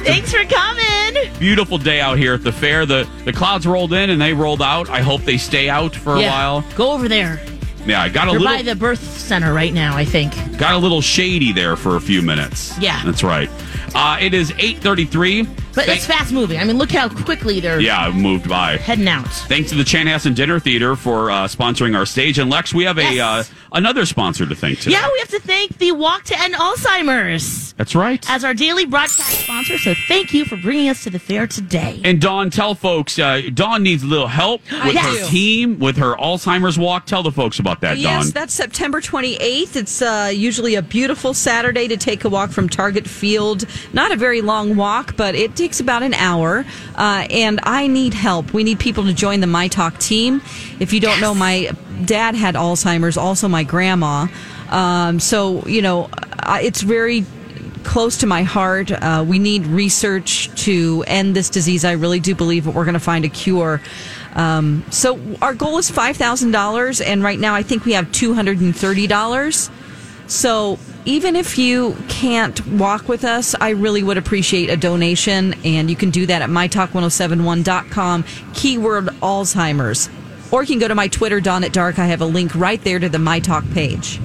[0.05, 1.37] Thanks for coming.
[1.37, 2.85] Beautiful day out here at the fair.
[2.85, 4.89] The the clouds rolled in and they rolled out.
[4.89, 6.31] I hope they stay out for a yeah.
[6.31, 6.65] while.
[6.77, 7.41] Go over there.
[7.85, 10.33] Yeah, I got a They're little by the birth center right now, I think.
[10.57, 12.77] got a little shady there for a few minutes.
[12.79, 13.03] Yeah.
[13.03, 13.49] That's right.
[13.95, 15.47] Uh, it is 8:33.
[15.75, 16.59] But Thank- it's fast moving.
[16.59, 18.77] I mean, look how quickly they're Yeah, moved by.
[18.77, 19.27] heading out.
[19.27, 22.39] Thanks to the Chanhassen Dinner Theater for uh, sponsoring our stage.
[22.39, 23.49] And Lex, we have a Yes.
[23.68, 24.91] uh, another sponsor to thank today.
[24.91, 28.23] Yeah, we have to thank the Walk to End Alzheimer's That's right.
[28.29, 29.77] as our daily broadcast sponsor.
[29.77, 32.01] So thank you for bringing us to the fair today.
[32.03, 35.97] And Dawn, tell folks, uh, Dawn needs a little help with I her team, with
[35.97, 37.05] her Alzheimer's walk.
[37.05, 38.33] Tell the folks about that, Yes, Dawn.
[38.33, 39.75] that's September 28th.
[39.75, 43.65] It's uh, usually a beautiful Saturday to take a walk from Target Field.
[43.93, 46.65] Not a very long walk, but it takes about an hour.
[46.95, 48.53] Uh, and I need help.
[48.53, 50.41] We need people to join the My Talk team.
[50.79, 51.71] If you don't know, my
[52.05, 54.27] dad had Alzheimer's, also my grandma.
[54.69, 56.09] Um, so, you know,
[56.47, 57.25] it's very
[57.83, 58.91] close to my heart.
[58.91, 61.85] Uh, we need research to end this disease.
[61.85, 63.81] I really do believe that we're going to find a cure.
[64.35, 68.11] Um, so our goal is five thousand dollars, and right now I think we have
[68.11, 69.69] two hundred and thirty dollars.
[70.27, 75.89] So even if you can't walk with us, I really would appreciate a donation, and
[75.89, 78.23] you can do that at mytalk1071.com.
[78.53, 80.09] Keyword Alzheimer's.
[80.51, 81.99] Or you can go to my Twitter, Dawn at Dark.
[81.99, 84.19] I have a link right there to the My Talk page.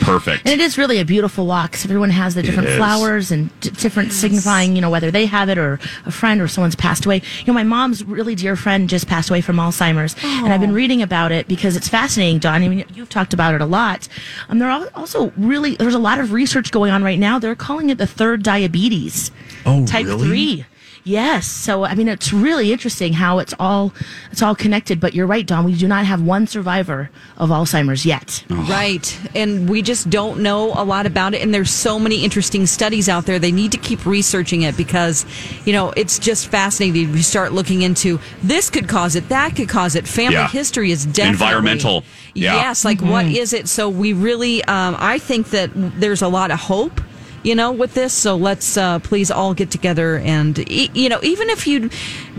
[0.00, 0.42] Perfect.
[0.44, 1.72] And it is really a beautiful walk.
[1.72, 5.48] Cause everyone has the different flowers and d- different signifying, you know, whether they have
[5.48, 7.16] it or a friend or someone's passed away.
[7.38, 10.72] You know, my mom's really dear friend just passed away from Alzheimer's, and I've been
[10.74, 12.62] reading about it because it's fascinating, Dawn.
[12.62, 14.08] I mean, you've talked about it a lot.
[14.48, 17.38] Um, there are also really there's a lot of research going on right now.
[17.38, 19.30] They're calling it the third diabetes,
[19.64, 20.26] Oh, type really?
[20.26, 20.64] three.
[21.04, 23.92] Yes, so I mean it's really interesting how it's all
[24.30, 25.00] it's all connected.
[25.00, 25.64] But you're right, Dawn.
[25.64, 28.44] We do not have one survivor of Alzheimer's yet.
[28.48, 29.18] Right.
[29.34, 31.42] And we just don't know a lot about it.
[31.42, 33.40] And there's so many interesting studies out there.
[33.40, 35.26] They need to keep researching it because,
[35.64, 37.10] you know, it's just fascinating.
[37.12, 40.06] We start looking into this could cause it, that could cause it.
[40.06, 40.48] Family Yeah.
[40.48, 42.04] history is definitely Environmental.
[42.34, 42.54] Yeah.
[42.54, 42.84] Yes.
[42.84, 43.68] Like, what is it?
[43.68, 47.00] So we really, um, I think that there's a lot of hope.
[47.44, 51.18] You know, with this, so let's uh, please all get together and, e- you know,
[51.24, 51.90] even if you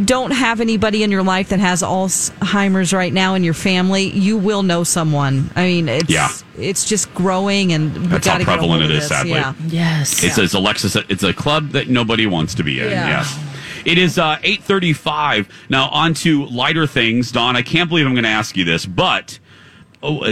[0.06, 4.38] don't have anybody in your life that has Alzheimer's right now in your family, you
[4.38, 5.50] will know someone.
[5.58, 6.30] I mean, it's Yeah.
[6.58, 9.10] it's just growing, and we That's how gotta get a prevalent hold it of is,
[9.10, 9.18] this.
[9.18, 9.32] sadly.
[9.34, 9.54] Yeah.
[9.68, 10.24] Yes.
[10.24, 10.96] It says Alexis.
[10.96, 12.90] It's a club that nobody wants to be in.
[12.90, 13.10] Yeah.
[13.10, 13.40] Yes.
[13.86, 15.90] It is uh, eight thirty-five now.
[15.90, 17.58] On to lighter things, Dawn.
[17.58, 19.38] I can't believe I'm going to ask you this, but
[20.04, 20.30] oh, uh,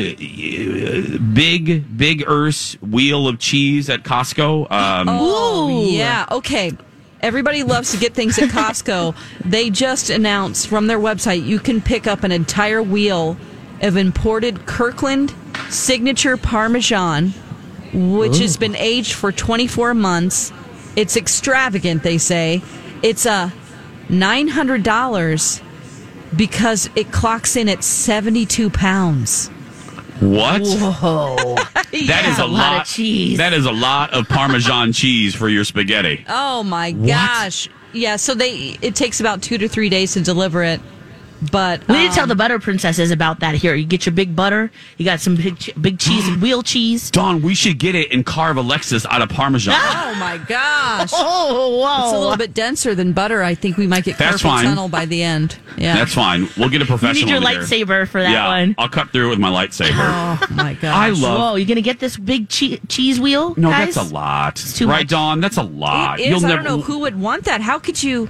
[1.34, 4.70] big big Urs wheel of cheese at Costco.
[4.70, 6.26] Um, Oh, yeah.
[6.32, 6.74] Okay.
[7.22, 9.16] Everybody loves to get things at Costco.
[9.46, 13.38] they just announced from their website you can pick up an entire wheel
[13.82, 15.34] of imported Kirkland
[15.70, 17.30] signature Parmesan,
[17.94, 20.52] which has been aged for 24 months.
[20.96, 22.62] It's extravagant, they say.
[23.02, 23.54] It's a
[24.10, 25.62] $900
[26.36, 29.50] because it clocks in at 72 pounds.
[30.22, 30.62] What?
[30.62, 31.56] Whoa.
[31.74, 32.82] That is Yeah, a a lot lot.
[32.82, 33.38] of cheese.
[33.38, 36.24] That is a lot of Parmesan cheese for your spaghetti.
[36.30, 37.68] Oh my gosh.
[37.94, 40.80] Yeah, so they it takes about 2 to 3 days to deliver it.
[41.52, 43.74] But We need to um, tell the butter princesses about that here.
[43.74, 47.10] You get your big butter, you got some big, big cheese and wheel cheese.
[47.10, 49.74] Dawn, we should get it and carve Alexis out of Parmesan.
[50.12, 51.10] Oh my gosh.
[51.24, 52.04] Oh, whoa.
[52.04, 53.42] It's a little bit denser than butter.
[53.42, 54.66] I think we might get That's carpal fine.
[54.66, 55.58] tunnel by the end.
[55.78, 55.96] Yeah.
[55.96, 56.48] That's fine.
[56.58, 57.30] We'll get a professional.
[57.30, 57.42] You professional.
[57.42, 57.86] need your in here.
[57.86, 58.76] lightsaber for that yeah, one.
[58.78, 59.92] I'll cut through it with my lightsaber.
[59.96, 60.96] Oh my gosh.
[60.96, 61.40] I love.
[61.40, 63.54] Whoa, You're gonna get this big che- cheese wheel?
[63.58, 63.96] No, guys?
[63.96, 64.56] that's a lot.
[64.58, 65.10] too right, much.
[65.10, 65.40] Dawn?
[65.40, 66.20] That's a lot.
[66.20, 66.44] It is.
[66.44, 67.62] I don't know who would want that.
[67.62, 68.30] How could you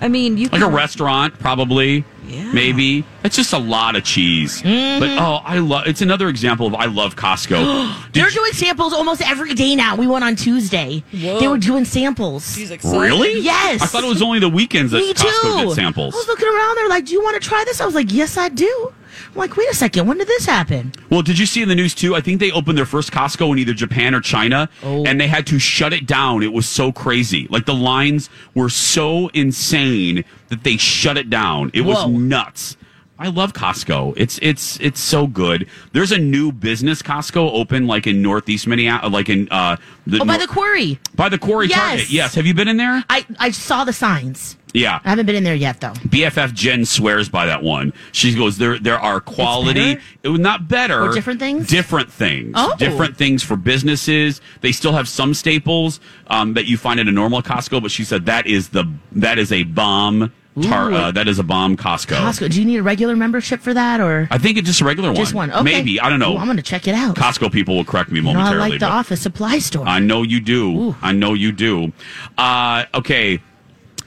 [0.00, 2.04] I mean, you like a restaurant, probably.
[2.26, 2.52] Yeah.
[2.52, 4.62] Maybe it's just a lot of cheese.
[4.62, 5.00] Mm-hmm.
[5.00, 5.86] But oh, I love.
[5.86, 7.94] It's another example of I love Costco.
[8.12, 9.96] They're you- doing samples almost every day now.
[9.96, 11.02] We went on Tuesday.
[11.12, 12.58] They were doing samples.
[12.84, 13.40] really?
[13.40, 13.82] Yes.
[13.82, 15.66] I thought it was only the weekends that Me Costco too.
[15.68, 16.14] did samples.
[16.14, 16.76] I was looking around.
[16.76, 18.92] They're like, "Do you want to try this?" I was like, "Yes, I do."
[19.34, 20.06] I'm like, "Wait a second.
[20.06, 22.14] When did this happen?" Well, did you see in the news too?
[22.14, 25.04] I think they opened their first Costco in either Japan or China, Oh.
[25.04, 26.42] and they had to shut it down.
[26.42, 27.46] It was so crazy.
[27.50, 31.70] Like the lines were so insane that they shut it down.
[31.74, 32.76] It was nuts.
[33.16, 34.14] I love Costco.
[34.16, 35.68] It's it's it's so good.
[35.92, 40.24] There's a new business Costco open like in Northeast Minneapolis, like in uh the Oh,
[40.24, 40.98] by nor- the quarry.
[41.14, 41.78] by the Quarry Yes.
[41.78, 42.10] Target.
[42.10, 43.04] Yes, have you been in there?
[43.08, 44.56] I I saw the signs.
[44.72, 44.98] Yeah.
[45.04, 45.92] I haven't been in there yet though.
[45.92, 47.92] BFF Jen swears by that one.
[48.10, 51.68] She goes, there there are quality, it was not better, Or different things?
[51.68, 52.74] different things, Oh.
[52.78, 54.40] different things for businesses.
[54.60, 58.02] They still have some staples um, that you find at a normal Costco, but she
[58.02, 60.32] said that is the that is a bomb.
[60.62, 60.94] Tar, Ooh.
[60.94, 62.16] uh, that is a bomb Costco.
[62.16, 62.50] Costco.
[62.50, 65.08] Do you need a regular membership for that or I think it's just a regular
[65.08, 65.16] one.
[65.16, 65.50] just one?
[65.50, 65.62] Okay.
[65.62, 66.34] Maybe I don't know.
[66.34, 67.16] Ooh, I'm going to check it out.
[67.16, 69.86] Costco people will correct me You know, I like the office supply store.
[69.86, 70.94] I know you do.
[71.02, 71.92] I know you do.
[72.38, 73.40] Uh, okay.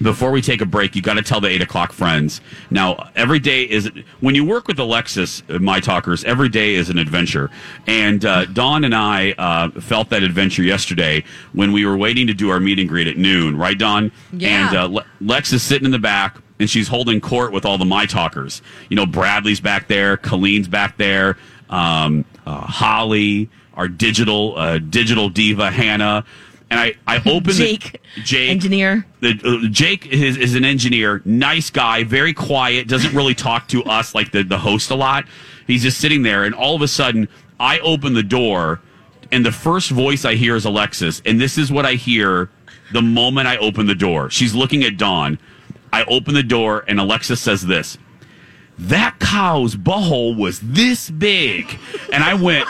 [0.01, 2.39] Before we take a break, you got to tell the eight o'clock friends.
[2.69, 6.23] Now, every day is when you work with Alexis, uh, my talkers.
[6.23, 7.49] Every day is an adventure,
[7.87, 12.33] and uh, Dawn and I uh, felt that adventure yesterday when we were waiting to
[12.33, 13.57] do our meet and greet at noon.
[13.57, 14.11] Right, Dawn?
[14.31, 14.67] Yeah.
[14.67, 17.79] And uh, Le- Lex is sitting in the back, and she's holding court with all
[17.79, 18.61] the my talkers.
[18.89, 21.37] You know, Bradley's back there, Colleen's back there,
[21.71, 26.23] um, uh, Holly, our digital uh, digital diva Hannah.
[26.69, 29.05] And I, I opened Jake, the, Jake engineer.
[29.21, 33.83] the, uh, Jake is, is an engineer, nice guy, very quiet, doesn't really talk to
[33.85, 35.25] us like the, the host a lot.
[35.65, 38.81] He's just sitting there, and all of a sudden, I open the door,
[39.31, 42.49] and the first voice I hear is Alexis, and this is what I hear
[42.91, 44.29] the moment I open the door.
[44.29, 45.39] She's looking at Dawn.
[45.93, 47.97] I open the door, and Alexis says this
[48.79, 51.77] that cow's butthole was this big.
[52.13, 52.67] And I went,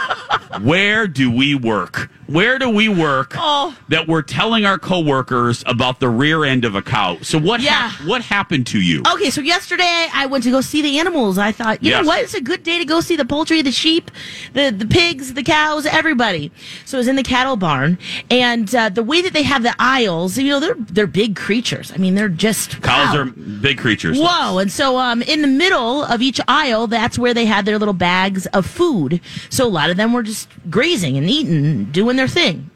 [0.61, 2.09] where do we work?
[2.27, 3.73] Where do we work Oh.
[3.87, 7.17] that we're telling our coworkers about the rear end of a cow?
[7.21, 7.89] So what Yeah.
[7.89, 9.01] hap- what happened to you?
[9.13, 11.37] Okay, so yesterday I went to go see the animals.
[11.37, 12.01] I thought, you Yes.
[12.03, 12.19] know what?
[12.21, 14.11] It's a good day to go see the poultry, the sheep,
[14.53, 16.51] the, the pigs, the cows, everybody.
[16.83, 17.97] So I was in the cattle barn,
[18.29, 21.93] and uh, the way that they have the aisles, you know, they're they're big creatures.
[21.93, 23.21] I mean, they're just Cows wow.
[23.21, 24.19] are big creatures.
[24.19, 24.57] Whoa!
[24.57, 27.93] And so, um, in the middle of each aisle, that's where they had their little
[27.93, 29.21] bags of food.
[29.49, 32.69] So a lot of them were just grazing and eating, doing their thing.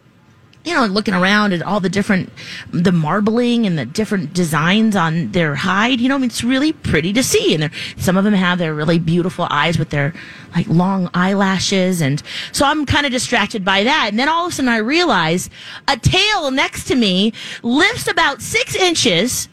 [0.63, 2.31] You know, looking around at all the different,
[2.71, 5.99] the marbling and the different designs on their hide.
[5.99, 7.55] You know, it's really pretty to see.
[7.55, 10.13] And some of them have their really beautiful eyes with their
[10.55, 11.99] like long eyelashes.
[11.99, 14.09] And so I'm kind of distracted by that.
[14.11, 15.49] And then all of a sudden I realize
[15.87, 19.49] a tail next to me lifts about six inches.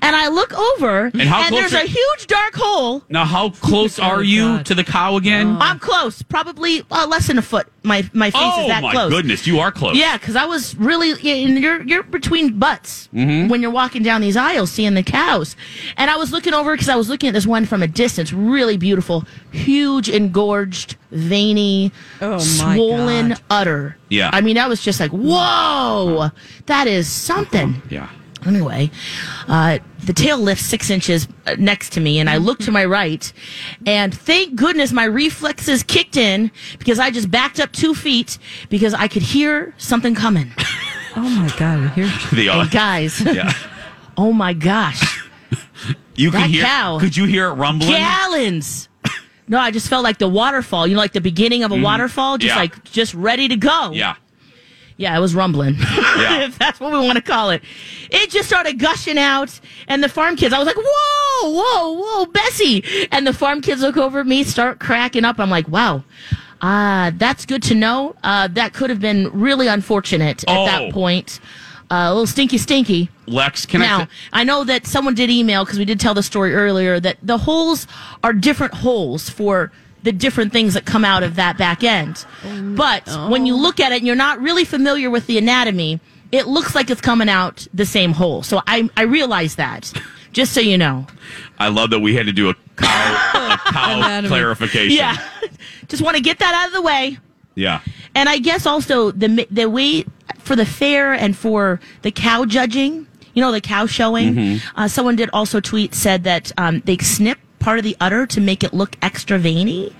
[0.00, 3.02] And I look over, and, And how close there's are- a huge dark hole.
[3.08, 5.56] Now, how close are you to the cow again?
[5.60, 7.66] I'm close, probably uh, less than a foot.
[7.84, 8.94] My my face oh is that close.
[8.94, 9.96] Oh my goodness, you are close.
[9.96, 13.48] Yeah, because I was really, yeah, and you're you're between butts Mhm.
[13.48, 15.56] when you're walking down these aisles, seeing the cows.
[15.96, 18.32] And I was looking over because I was looking at this one from a distance,
[18.32, 21.90] really beautiful, huge, engorged, veiny,
[22.20, 23.40] Oh, swollen God.
[23.50, 23.96] udder.
[24.08, 24.30] Yeah.
[24.32, 26.30] I mean, I was just like, whoa,
[26.66, 27.82] that is something.
[27.90, 28.08] Yeah.
[28.46, 28.90] Anyway,
[29.48, 32.84] uh, the tail lifts six inches uh, next to me, and I look to my
[32.84, 33.32] right,
[33.86, 38.94] and thank goodness my reflexes kicked in because I just backed up two feet because
[38.94, 40.52] I could hear something coming.
[41.14, 41.90] Oh my god!
[41.90, 43.52] Here, The And guys, yeah.
[44.16, 45.22] oh my gosh,
[46.16, 46.64] You That can hear.
[46.64, 46.98] cow.
[46.98, 47.90] Could you hear it rumbling?
[47.90, 48.88] gallons!
[49.46, 50.86] No, I just felt like the waterfall.
[50.86, 51.82] You know, like the beginning of a Mhm.
[51.82, 52.60] waterfall, just Yeah.
[52.62, 53.90] like just ready to go.
[53.92, 54.14] Yeah.
[54.96, 55.76] Yeah, it was rumbling.
[56.22, 56.44] Yeah.
[56.44, 57.62] if that's what we want to call it.
[58.10, 62.26] It just started gushing out, and the farm kids, I was like, whoa, whoa, whoa,
[62.26, 62.84] Bessie.
[63.10, 65.40] And the farm kids look over at me, start cracking up.
[65.40, 66.04] I'm like, wow.
[66.60, 68.14] Uh, that's good to know.
[68.22, 70.66] Uh, that could have been really unfortunate at Oh.
[70.66, 71.40] that point.
[71.90, 73.10] Uh, a little stinky, stinky.
[73.26, 74.00] Lex, can I now,
[74.32, 74.40] I?
[74.40, 77.36] I know that someone did email because we did tell the story earlier that the
[77.38, 77.86] holes
[78.22, 82.24] are different holes for the different things that come out of that back end.
[82.76, 86.00] But when you look at it and you're not really familiar with the anatomy,
[86.32, 88.42] it looks like it's coming out the same hole.
[88.42, 89.92] So I, I realize that,
[90.32, 91.06] just so you know.
[91.58, 94.96] I love that we had to do a cow, a cow clarification.
[94.96, 95.16] Yeah.
[95.88, 97.18] just want to get that out of the way.
[97.54, 97.80] Yeah.
[98.14, 100.04] And I guess also the ma- the way
[100.38, 104.34] for the fair and for the cow judging, you know, the cow showing.
[104.34, 104.62] Mhm.
[104.74, 108.40] Uh, someone did also tweet said that um, they snip part of the udder to
[108.40, 109.94] make it look extra veiny.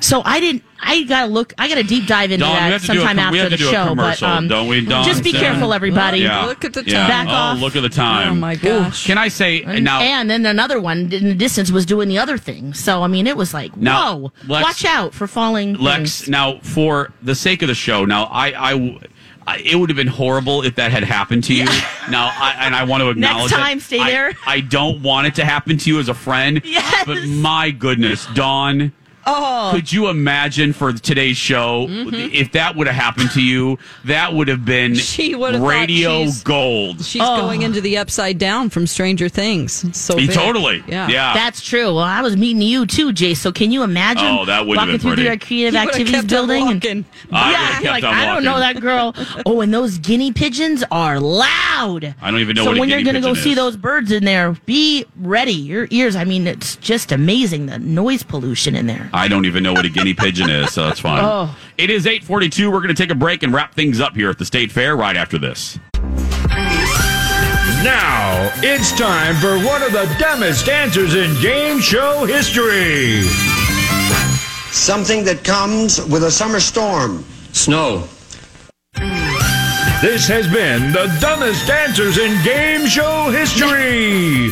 [0.00, 0.62] So I didn't.
[0.80, 1.52] I gotta look.
[1.58, 3.50] I gotta deep dive into Dawn, that have to do a sometime we after have
[3.50, 3.94] the to do a show.
[3.94, 5.04] But um, don't we, Dawn?
[5.04, 6.18] just be So- careful, everybody.
[6.20, 6.44] Yeah.
[6.46, 7.08] Look at the Yeah.
[7.08, 7.58] Back oh, off.
[7.60, 8.32] look at the time.
[8.32, 9.06] Oh, my gosh.
[9.06, 10.00] Can I say And, now?
[10.00, 12.74] and then another one in the distance was doing the other thing.
[12.74, 14.32] So I mean, it was like, Now, whoa!
[14.46, 15.74] Lex- watch out for falling.
[15.74, 16.28] Lex, things.
[16.28, 18.98] now for the sake of the show, now I, I,
[19.46, 21.66] I it would have been horrible if that had happened to you.
[22.10, 23.50] Now, I, and I want to acknowledge.
[23.50, 24.32] Next time, stay I- there.
[24.46, 26.60] I don't want it to happen to you as a friend.
[26.62, 27.06] Yes.
[27.06, 28.92] But my goodness, Dawn.
[29.26, 29.70] Oh.
[29.74, 32.14] Could you imagine for today's show mm-hmm.
[32.32, 33.78] if that would have happened to you?
[34.04, 37.04] That would have been She would radio she's- gold.
[37.04, 37.66] she's going oh.
[37.66, 39.84] into the upside down from Stranger Things.
[39.96, 40.32] So big.
[40.32, 40.82] totally.
[40.86, 41.34] yeah, Yeah.
[41.34, 41.86] That's true.
[41.86, 43.34] Well, I was meeting you too, Jay.
[43.34, 45.28] So can you imagine Oh, that would have walking been through pretty.
[45.38, 46.90] the creative He would've activities kept on building?
[46.90, 49.14] and- I yeah, kept like on I don't know that girl.
[49.46, 52.14] Oh, and those guinea pigeons are loud.
[52.22, 54.10] I don't even know so what a when you're gonna go pigeon see those birds
[54.12, 55.52] in there, be ready.
[55.52, 56.16] Your ears.
[56.16, 59.10] I mean, it's just amazing the noise pollution in there.
[59.14, 61.24] I don't even know what a guinea pigeon is, so that's fine.
[61.24, 61.56] Oh.
[61.78, 62.68] It is 842.
[62.68, 64.96] We're going to take a break and wrap things up here at the State Fair
[64.96, 65.78] right after this.
[67.84, 73.22] Now it's time for one of the dumbest answers in game show history.
[74.72, 77.24] Something that comes with a summer storm.
[77.52, 78.08] Snow.
[80.02, 84.50] This has been the dumbest answers in game show history.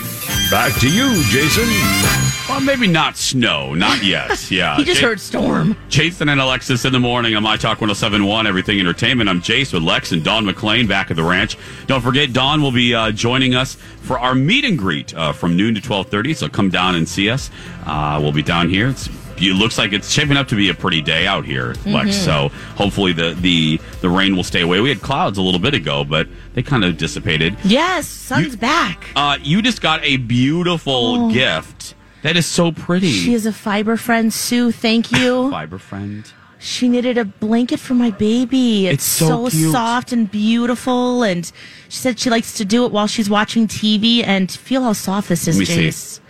[0.52, 2.21] Back to you, Jason.
[2.52, 3.72] Well, maybe not snow.
[3.74, 4.30] Not yet.
[4.52, 4.76] Yeah.
[4.76, 5.74] He just heard storm.
[5.88, 9.30] Jason and Alexis in the morning on My Talk 1071, Everything Entertainment.
[9.30, 11.56] I'm Jace with Lex and Dawn McClain back at the ranch.
[11.86, 15.56] Don't forget, Dawn will be uh, joining us for our meet and greet uh, from
[15.56, 16.34] noon to 1230.
[16.34, 17.50] So come down and see us.
[17.86, 18.88] Uh, we'll be down here.
[18.90, 22.10] It's, it looks like it's shaping up to be a pretty day out here, Lex.
[22.10, 22.24] Mhm.
[22.24, 24.80] So hopefully the, the, the rain will stay away.
[24.80, 27.56] We had clouds a little bit ago, but they kind of dissipated.
[27.64, 29.06] Yes, sun's back.
[29.16, 30.92] Uh, you just got a beautiful
[31.28, 31.30] Oh.
[31.32, 31.94] gift.
[32.22, 33.10] That is so pretty.
[33.10, 34.70] She is a fiber friend, Sue.
[34.72, 35.50] Thank you.
[35.50, 36.30] Fiber friend.
[36.58, 38.86] She knitted a blanket for my baby.
[38.86, 39.72] It's, It's so cute.
[39.72, 41.24] soft and beautiful.
[41.24, 41.44] And
[41.88, 44.22] she said she likes to do it while she's watching TV.
[44.24, 46.20] And feel how soft this is, Let me see.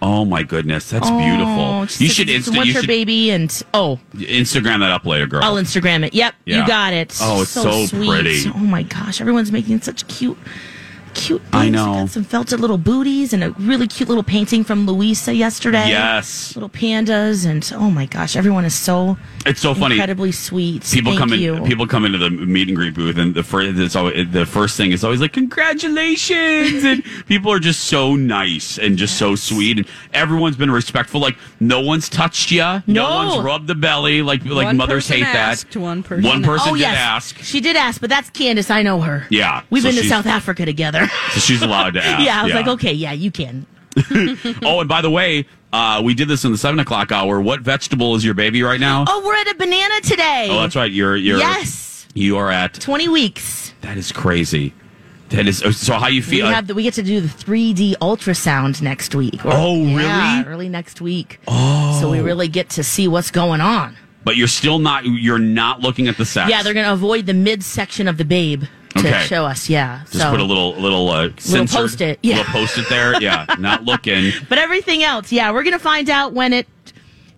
[0.00, 2.04] Oh my goodness, that's Oh, beautiful.
[2.04, 5.26] You should, it's a insta- you winter should baby, and oh, Instagram that up later,
[5.26, 5.42] girl.
[5.42, 6.14] I'll Instagram it.
[6.14, 6.60] Yep, Yeah.
[6.60, 7.18] you got it.
[7.20, 8.08] Oh, it's so sweet.
[8.08, 8.44] pretty.
[8.48, 10.38] Oh my gosh, everyone's making such cute,
[11.18, 11.40] cute.
[11.42, 11.54] Things.
[11.54, 11.84] I know.
[11.94, 15.88] got some felted little booties and a really cute little painting from Louisa yesterday.
[15.88, 16.54] Yes.
[16.56, 19.16] little pandas, and oh my gosh, everyone is so
[19.46, 19.94] It's so funny.
[19.96, 20.84] incredibly sweet.
[20.92, 21.40] People Thank come in.
[21.40, 21.62] you.
[21.64, 24.76] People come into the meet and greet booth, and the first, it's always, the first
[24.76, 29.78] thing is always like, "Congratulations!" and people are just so nice and just so sweet,
[29.78, 31.20] and everyone's been respectful.
[31.20, 33.10] Like no one's touched you, no, No.
[33.26, 34.22] one's rubbed the belly.
[34.22, 35.78] Like like One mothers hate asked, that.
[35.80, 37.38] one person One person oh did yes, ask.
[37.38, 38.70] she did ask, but that's Candace.
[38.70, 39.26] I know her.
[39.30, 41.07] Yeah, we've so been to South Africa together.
[41.32, 42.24] So she's allowed to ask.
[42.24, 43.66] yeah, I was like, okay, yeah, you can.
[44.62, 47.40] oh, and by the way, uh, we did this in the seven o'clock hour.
[47.40, 49.04] What vegetable is your baby right now?
[49.08, 50.48] Oh, we're at a banana today.
[50.50, 50.90] Oh, that's right.
[50.90, 52.06] You're you're Yes.
[52.14, 52.74] You are at.
[52.74, 53.72] Twenty weeks.
[53.82, 54.72] That is crazy.
[55.30, 55.94] That is so.
[55.94, 56.46] How you We feel?
[56.46, 59.44] have the, we get to do the 3D ultrasound next week.
[59.44, 60.48] Or- Oh, yeah, really?
[60.54, 61.38] early next week.
[61.46, 63.94] Oh, so we really get to see what's going on.
[64.24, 65.04] but you're still not.
[65.04, 66.50] You're not looking at the sex.
[66.50, 68.64] Yeah, they're going to avoid the midsection of the babe
[69.02, 69.26] to Okay.
[69.26, 69.68] show us.
[69.68, 72.36] Yeah, Just so put a little little uh, censored- post-it, yeah.
[72.38, 73.20] little post it there.
[73.20, 74.32] Yeah, not looking.
[74.48, 76.66] but everything else, yeah, we're going to find out when it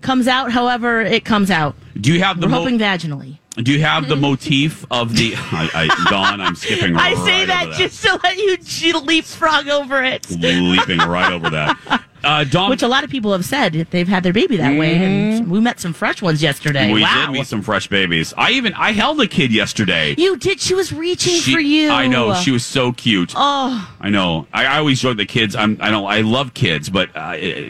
[0.01, 0.51] comes out.
[0.53, 1.75] However, it comes out.
[2.01, 3.39] Do you have the We're mo- hoping vaginally.
[3.57, 5.35] Do you have the motif of the?
[5.37, 6.95] I, I, Dawn, I'm skipping.
[6.95, 7.13] Right.
[7.17, 10.31] I right say that just to let you leapfrog over it.
[10.31, 12.05] leaping right over that.
[12.23, 14.95] Uh, Dawn, Which a lot of people have said they've had their baby that way,
[14.97, 16.93] and we met some fresh ones yesterday.
[16.93, 17.27] we wow.
[17.27, 18.35] did meet some fresh babies.
[18.37, 20.15] I even I held a kid yesterday.
[20.19, 20.61] You did.
[20.61, 21.91] She was reaching She- for you.
[21.91, 23.33] I know she was so cute.
[23.37, 24.47] Oh, I know.
[24.53, 25.57] I, I always joke the kids.
[25.57, 25.79] I'm.
[25.81, 26.07] I don't.
[26.07, 27.21] I love kids, but uh,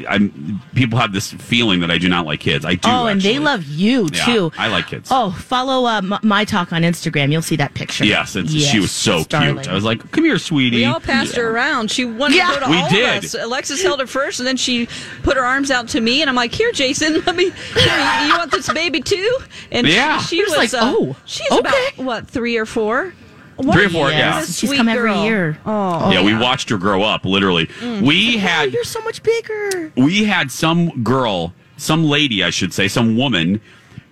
[0.08, 0.60] I'm.
[0.74, 2.64] People have this feeling that I do not like kids.
[2.64, 2.88] I do.
[2.88, 3.44] oh, and they actually.
[3.44, 4.52] love you Yeah, too.
[4.58, 5.08] I like kids.
[5.12, 7.30] Oh, follow uh, M- my talk on Instagram.
[7.32, 8.04] You'll see that picture.
[8.04, 9.56] Yes, it's, Yes, she was so it's darling.
[9.56, 9.68] cute.
[9.68, 11.90] I was like, "Come here, sweetie." We all passed her around.
[11.90, 12.48] She wanted Yeah.
[12.54, 13.18] to go to We all did.
[13.18, 13.34] of us.
[13.34, 14.88] Alexis held her first, and then she
[15.22, 17.50] put her arms out to me, and I'm like, "Here, Jason, let me.
[17.50, 19.38] Here, you want this baby too?"
[19.70, 20.18] And Yeah.
[20.18, 23.14] she, she You're was like, uh, "Oh, she's okay." about what three or four.
[23.56, 24.40] What Three or four, what a yeah.
[24.40, 25.58] She's sweet come every year.
[25.66, 27.26] Oh, yeah, we watched her grow up.
[27.26, 27.68] Literally,
[28.00, 29.92] we Oh, had you're so much bigger.
[29.98, 33.60] we had some girl, some lady, I should say, some woman.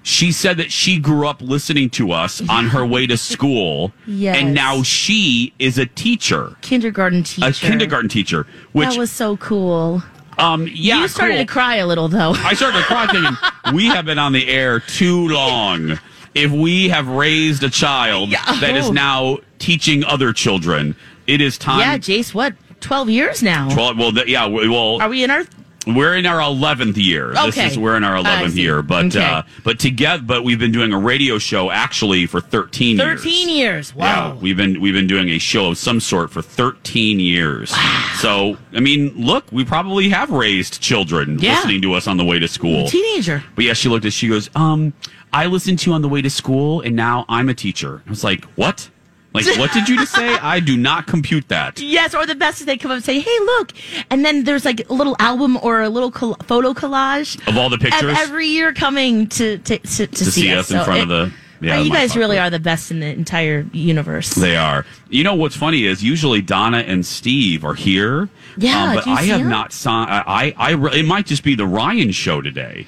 [0.02, 4.36] She said that she grew up listening to us on her way to school, Yes.
[4.36, 7.48] and now she is a teacher, Kindergarten teacher.
[7.48, 8.46] a kindergarten teacher.
[8.72, 10.02] Which, that was so cool.
[10.38, 11.46] Um, yeah, you started cool.
[11.46, 12.32] to cry a little though.
[12.36, 13.36] I started to cry thinking,
[13.74, 15.98] we have been on the air too long.
[16.34, 18.92] If we have raised a child that is Oh.
[18.92, 20.94] now teaching other children,
[21.26, 21.80] it is time.
[21.80, 22.32] yeah, Jace.
[22.34, 22.54] What?
[22.80, 23.68] Twelve years now.
[23.74, 25.44] well, well, th- yeah, well, Are we in our?
[25.86, 27.30] We're in our eleventh year.
[27.30, 27.66] This Okay.
[27.68, 29.20] is we're in our eleventh year, but Okay.
[29.24, 32.98] uh, but together, but we've been doing a radio show actually for thirteen.
[32.98, 33.58] Thirteen years.
[33.58, 33.92] years.
[33.96, 34.38] Yeah, Wow.
[34.40, 37.72] we've been we've been doing a show of some sort for 13 years.
[37.72, 38.10] Wow.
[38.20, 41.54] So, I mean, look, we probably have raised children Yeah.
[41.56, 42.88] listening to us on the way to school.
[42.88, 43.42] Teenager.
[43.54, 44.12] But yeah, she looked at.
[44.12, 44.92] She goes, "Um,
[45.32, 48.10] I listened to you on the way to school, and now I'm a teacher." I
[48.10, 48.88] was like, "What?
[49.34, 50.28] Like, what did you just say?
[50.40, 53.20] I do not compute that." Yes, or the best is they come up and say,
[53.20, 53.72] "Hey, look,"
[54.10, 57.78] and then there's like a little album or a little photo collage Of all the
[57.78, 58.16] pictures?
[58.18, 61.08] every year coming to to, to, to, To see us in So front it- of
[61.08, 64.30] the- yeah, uh, you guys really are the best in the entire universe.
[64.34, 64.86] They are.
[65.10, 68.20] You know what's funny is usually Donna and Steve are here.
[68.22, 69.48] um, Yeah, but do you I have them?
[69.48, 70.04] not saw.
[70.04, 72.86] I, I, I, re- it might just be the Ryan show today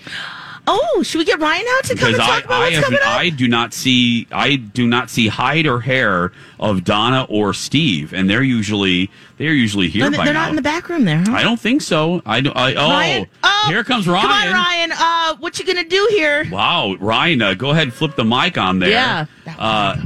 [0.72, 2.74] Oh, should we get Ryan out to come because and I, talk about I what's
[2.76, 3.08] have, coming up?
[3.08, 8.12] I do not see, I do not see hide or hair of Donna or Steve,
[8.12, 10.42] and they're usually, they're usually here they're by they're now.
[10.42, 11.24] not in the back room there.
[11.26, 11.32] Huh?
[11.32, 12.22] I don't think so.
[12.24, 13.26] I, do, I oh?
[13.42, 14.22] Oh, here comes Ryan.
[14.22, 14.92] Come on, Ryan.
[14.92, 16.48] Uh, what you gonna do here?
[16.50, 18.90] Wow, Ryan, uh, go ahead and flip the mic on there.
[18.90, 19.26] Yeah.
[19.58, 19.96] Uh,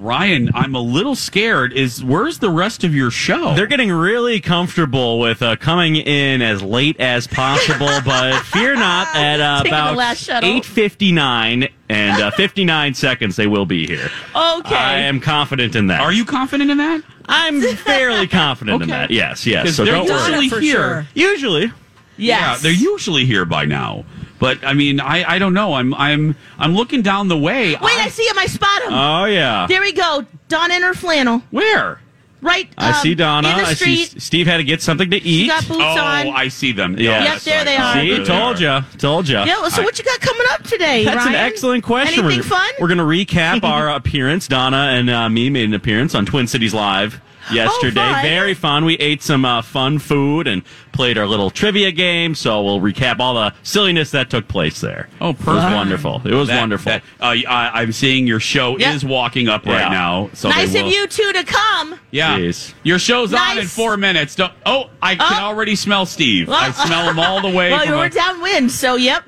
[0.00, 1.72] Ryan, I'm a little scared.
[1.74, 3.54] Is where's the rest of your show?
[3.54, 9.08] They're getting really comfortable with uh, coming in as late as possible, but fear not.
[9.14, 14.08] At uh, about eight fifty nine and uh, fifty nine seconds, they will be here.
[14.34, 14.74] Okay.
[14.74, 16.00] I am confident in that.
[16.00, 17.02] Are you confident in that?
[17.26, 19.10] I'm fairly confident in that.
[19.10, 19.74] Yes, yes.
[19.76, 20.18] So they're don't worry.
[20.28, 20.72] usually for here.
[20.76, 21.06] sure.
[21.14, 21.72] Usually,
[22.16, 24.04] Yeah, they're usually here by now.
[24.40, 25.74] But I mean, I, I don't know.
[25.74, 27.72] I'm I'm I'm looking down the way.
[27.74, 28.38] Wait, I see him.
[28.38, 28.92] I spot him.
[28.92, 29.66] oh yeah.
[29.68, 30.24] there we go.
[30.48, 31.42] Donna in her flannel.
[31.52, 32.00] where?
[32.42, 32.70] Right.
[32.78, 33.50] I um, see Donna.
[33.50, 35.48] In the I see Steve had to get something to She eat.
[35.48, 36.28] got boots Oh, on.
[36.28, 36.98] I see them.
[36.98, 37.22] Yeah.
[37.34, 37.92] Yep, there they are.
[37.92, 39.36] See, There told you, told you.
[39.36, 39.60] yeah.
[39.60, 41.04] well, So what you got coming up today?
[41.04, 41.28] That's Ryan?
[41.28, 42.24] an excellent question.
[42.24, 42.70] Anything we're, fun?
[42.80, 44.48] We're going to recap our appearance.
[44.48, 47.20] Donna and uh, me made an appearance on Twin Cities Live
[47.52, 48.00] yesterday.
[48.00, 48.22] Oh, fun.
[48.22, 48.84] Very fun.
[48.84, 50.62] We ate some uh, fun food and
[50.92, 52.34] played our little trivia game.
[52.34, 55.08] So we'll recap all the silliness that took place there.
[55.20, 56.22] Oh, It was wonderful.
[56.24, 56.90] It was That- wonderful.
[56.92, 58.94] that- uh, I, I'm seeing your show Yeah.
[58.94, 59.88] is walking up right Yeah.
[59.88, 60.30] now.
[60.34, 61.94] So nice they of you two to come.
[62.10, 62.74] Yeah, Jeez.
[62.82, 64.34] your show's on in four minutes.
[64.34, 65.44] Don't, oh, I can Oh.
[65.46, 66.48] already smell Steve.
[66.50, 67.70] I smell him all the way.
[67.70, 69.24] Well, from you were a- downwind, so yep.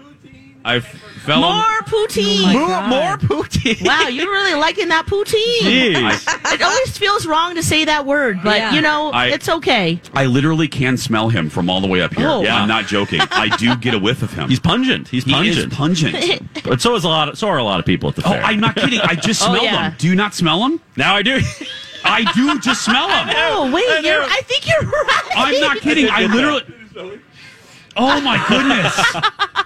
[0.64, 0.80] I
[1.22, 1.84] fell More him.
[1.84, 2.52] poutine.
[2.52, 3.78] more, more poutine.
[3.82, 5.94] Oh wow, you're really liking that poutine.
[5.94, 6.52] Jeez.
[6.54, 8.74] It always feels wrong to say that word, but Yeah.
[8.74, 10.00] you know, I- it's okay.
[10.14, 12.26] I literally can smell him from all the way up here.
[12.28, 12.44] Oh.
[12.46, 13.20] I'm not joking.
[13.30, 14.48] I do get a whiff of him.
[14.48, 15.08] He's pungent.
[15.08, 16.14] He's he is pungent.
[16.14, 16.62] pungent.
[16.64, 17.28] but so is a lot.
[17.30, 18.42] Of, so are a lot of people at the oh, fair.
[18.42, 18.46] oh.
[18.46, 19.00] I'm not kidding.
[19.00, 19.90] I just Oh, smelled yeah.
[19.90, 19.94] him.
[19.98, 20.80] Do you not smell them?
[20.96, 21.40] now I do.
[22.04, 23.28] I do just smell them.
[23.36, 25.22] Oh wait, you're, I think you're right.
[25.36, 26.08] I'm not kidding.
[26.10, 26.64] I literally.
[27.94, 29.64] Oh my goodness!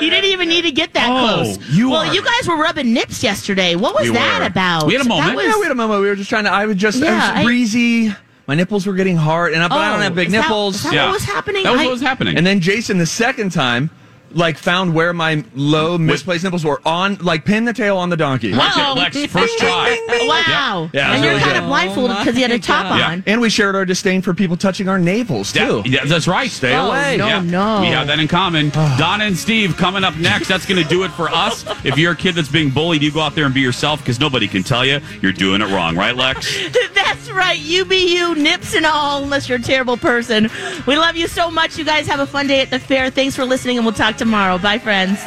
[0.00, 1.58] You didn't even need to get that Oh, close.
[1.70, 3.74] you well, are- you guys were rubbing nips yesterday.
[3.74, 4.46] What was We that were.
[4.46, 4.86] about?
[4.86, 5.26] We had a moment.
[5.28, 6.00] That was, Yeah, we had a moment.
[6.02, 6.52] We were just trying to.
[6.52, 6.98] I was just.
[6.98, 8.14] Yeah, I I- was breezy.
[8.46, 10.40] My nipples were getting hard, and I, but I don't Oh, have big is that-
[10.42, 10.76] nipples.
[10.76, 11.04] is that Yeah.
[11.06, 11.64] what was happening?
[11.64, 12.36] That was I- what was happening.
[12.38, 13.90] And then Jason, the second time,
[14.32, 18.16] like found where my low misplaced nipples were on, like pin the tail on the
[18.16, 18.52] donkey.
[18.52, 19.26] Right there, Lex, oh.
[19.28, 19.98] first try.
[20.08, 20.90] Wow.
[20.92, 21.62] Yeah, it was and you're really kind good.
[21.62, 23.08] of blindfolded because you had a top Yeah.
[23.12, 23.24] on.
[23.26, 25.82] And we shared our disdain for people touching our navels too.
[25.82, 26.50] That- yeah, that's right.
[26.50, 27.16] Stay Oh, away.
[27.16, 27.40] No, yeah.
[27.42, 27.80] no.
[27.80, 28.70] We have that in common.
[28.80, 28.96] Ah.
[28.98, 30.48] Donna and Steve coming up next.
[30.48, 31.64] That's going to do it for us.
[31.84, 34.20] If you're a kid that's being bullied, you go out there and be yourself because
[34.20, 36.56] nobody can tell you you're doing it wrong, right, Lex?
[36.94, 37.58] That's right.
[37.58, 40.48] You be you, nips and all, unless you're a terrible person.
[40.86, 41.76] We love you so much.
[41.78, 43.10] You guys have a fun day at the fair.
[43.10, 44.58] Thanks for listening, and we'll talk tomorrow.
[44.58, 45.18] Bye, friends.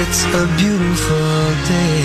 [0.00, 1.38] It's a beautiful
[1.68, 1.97] day.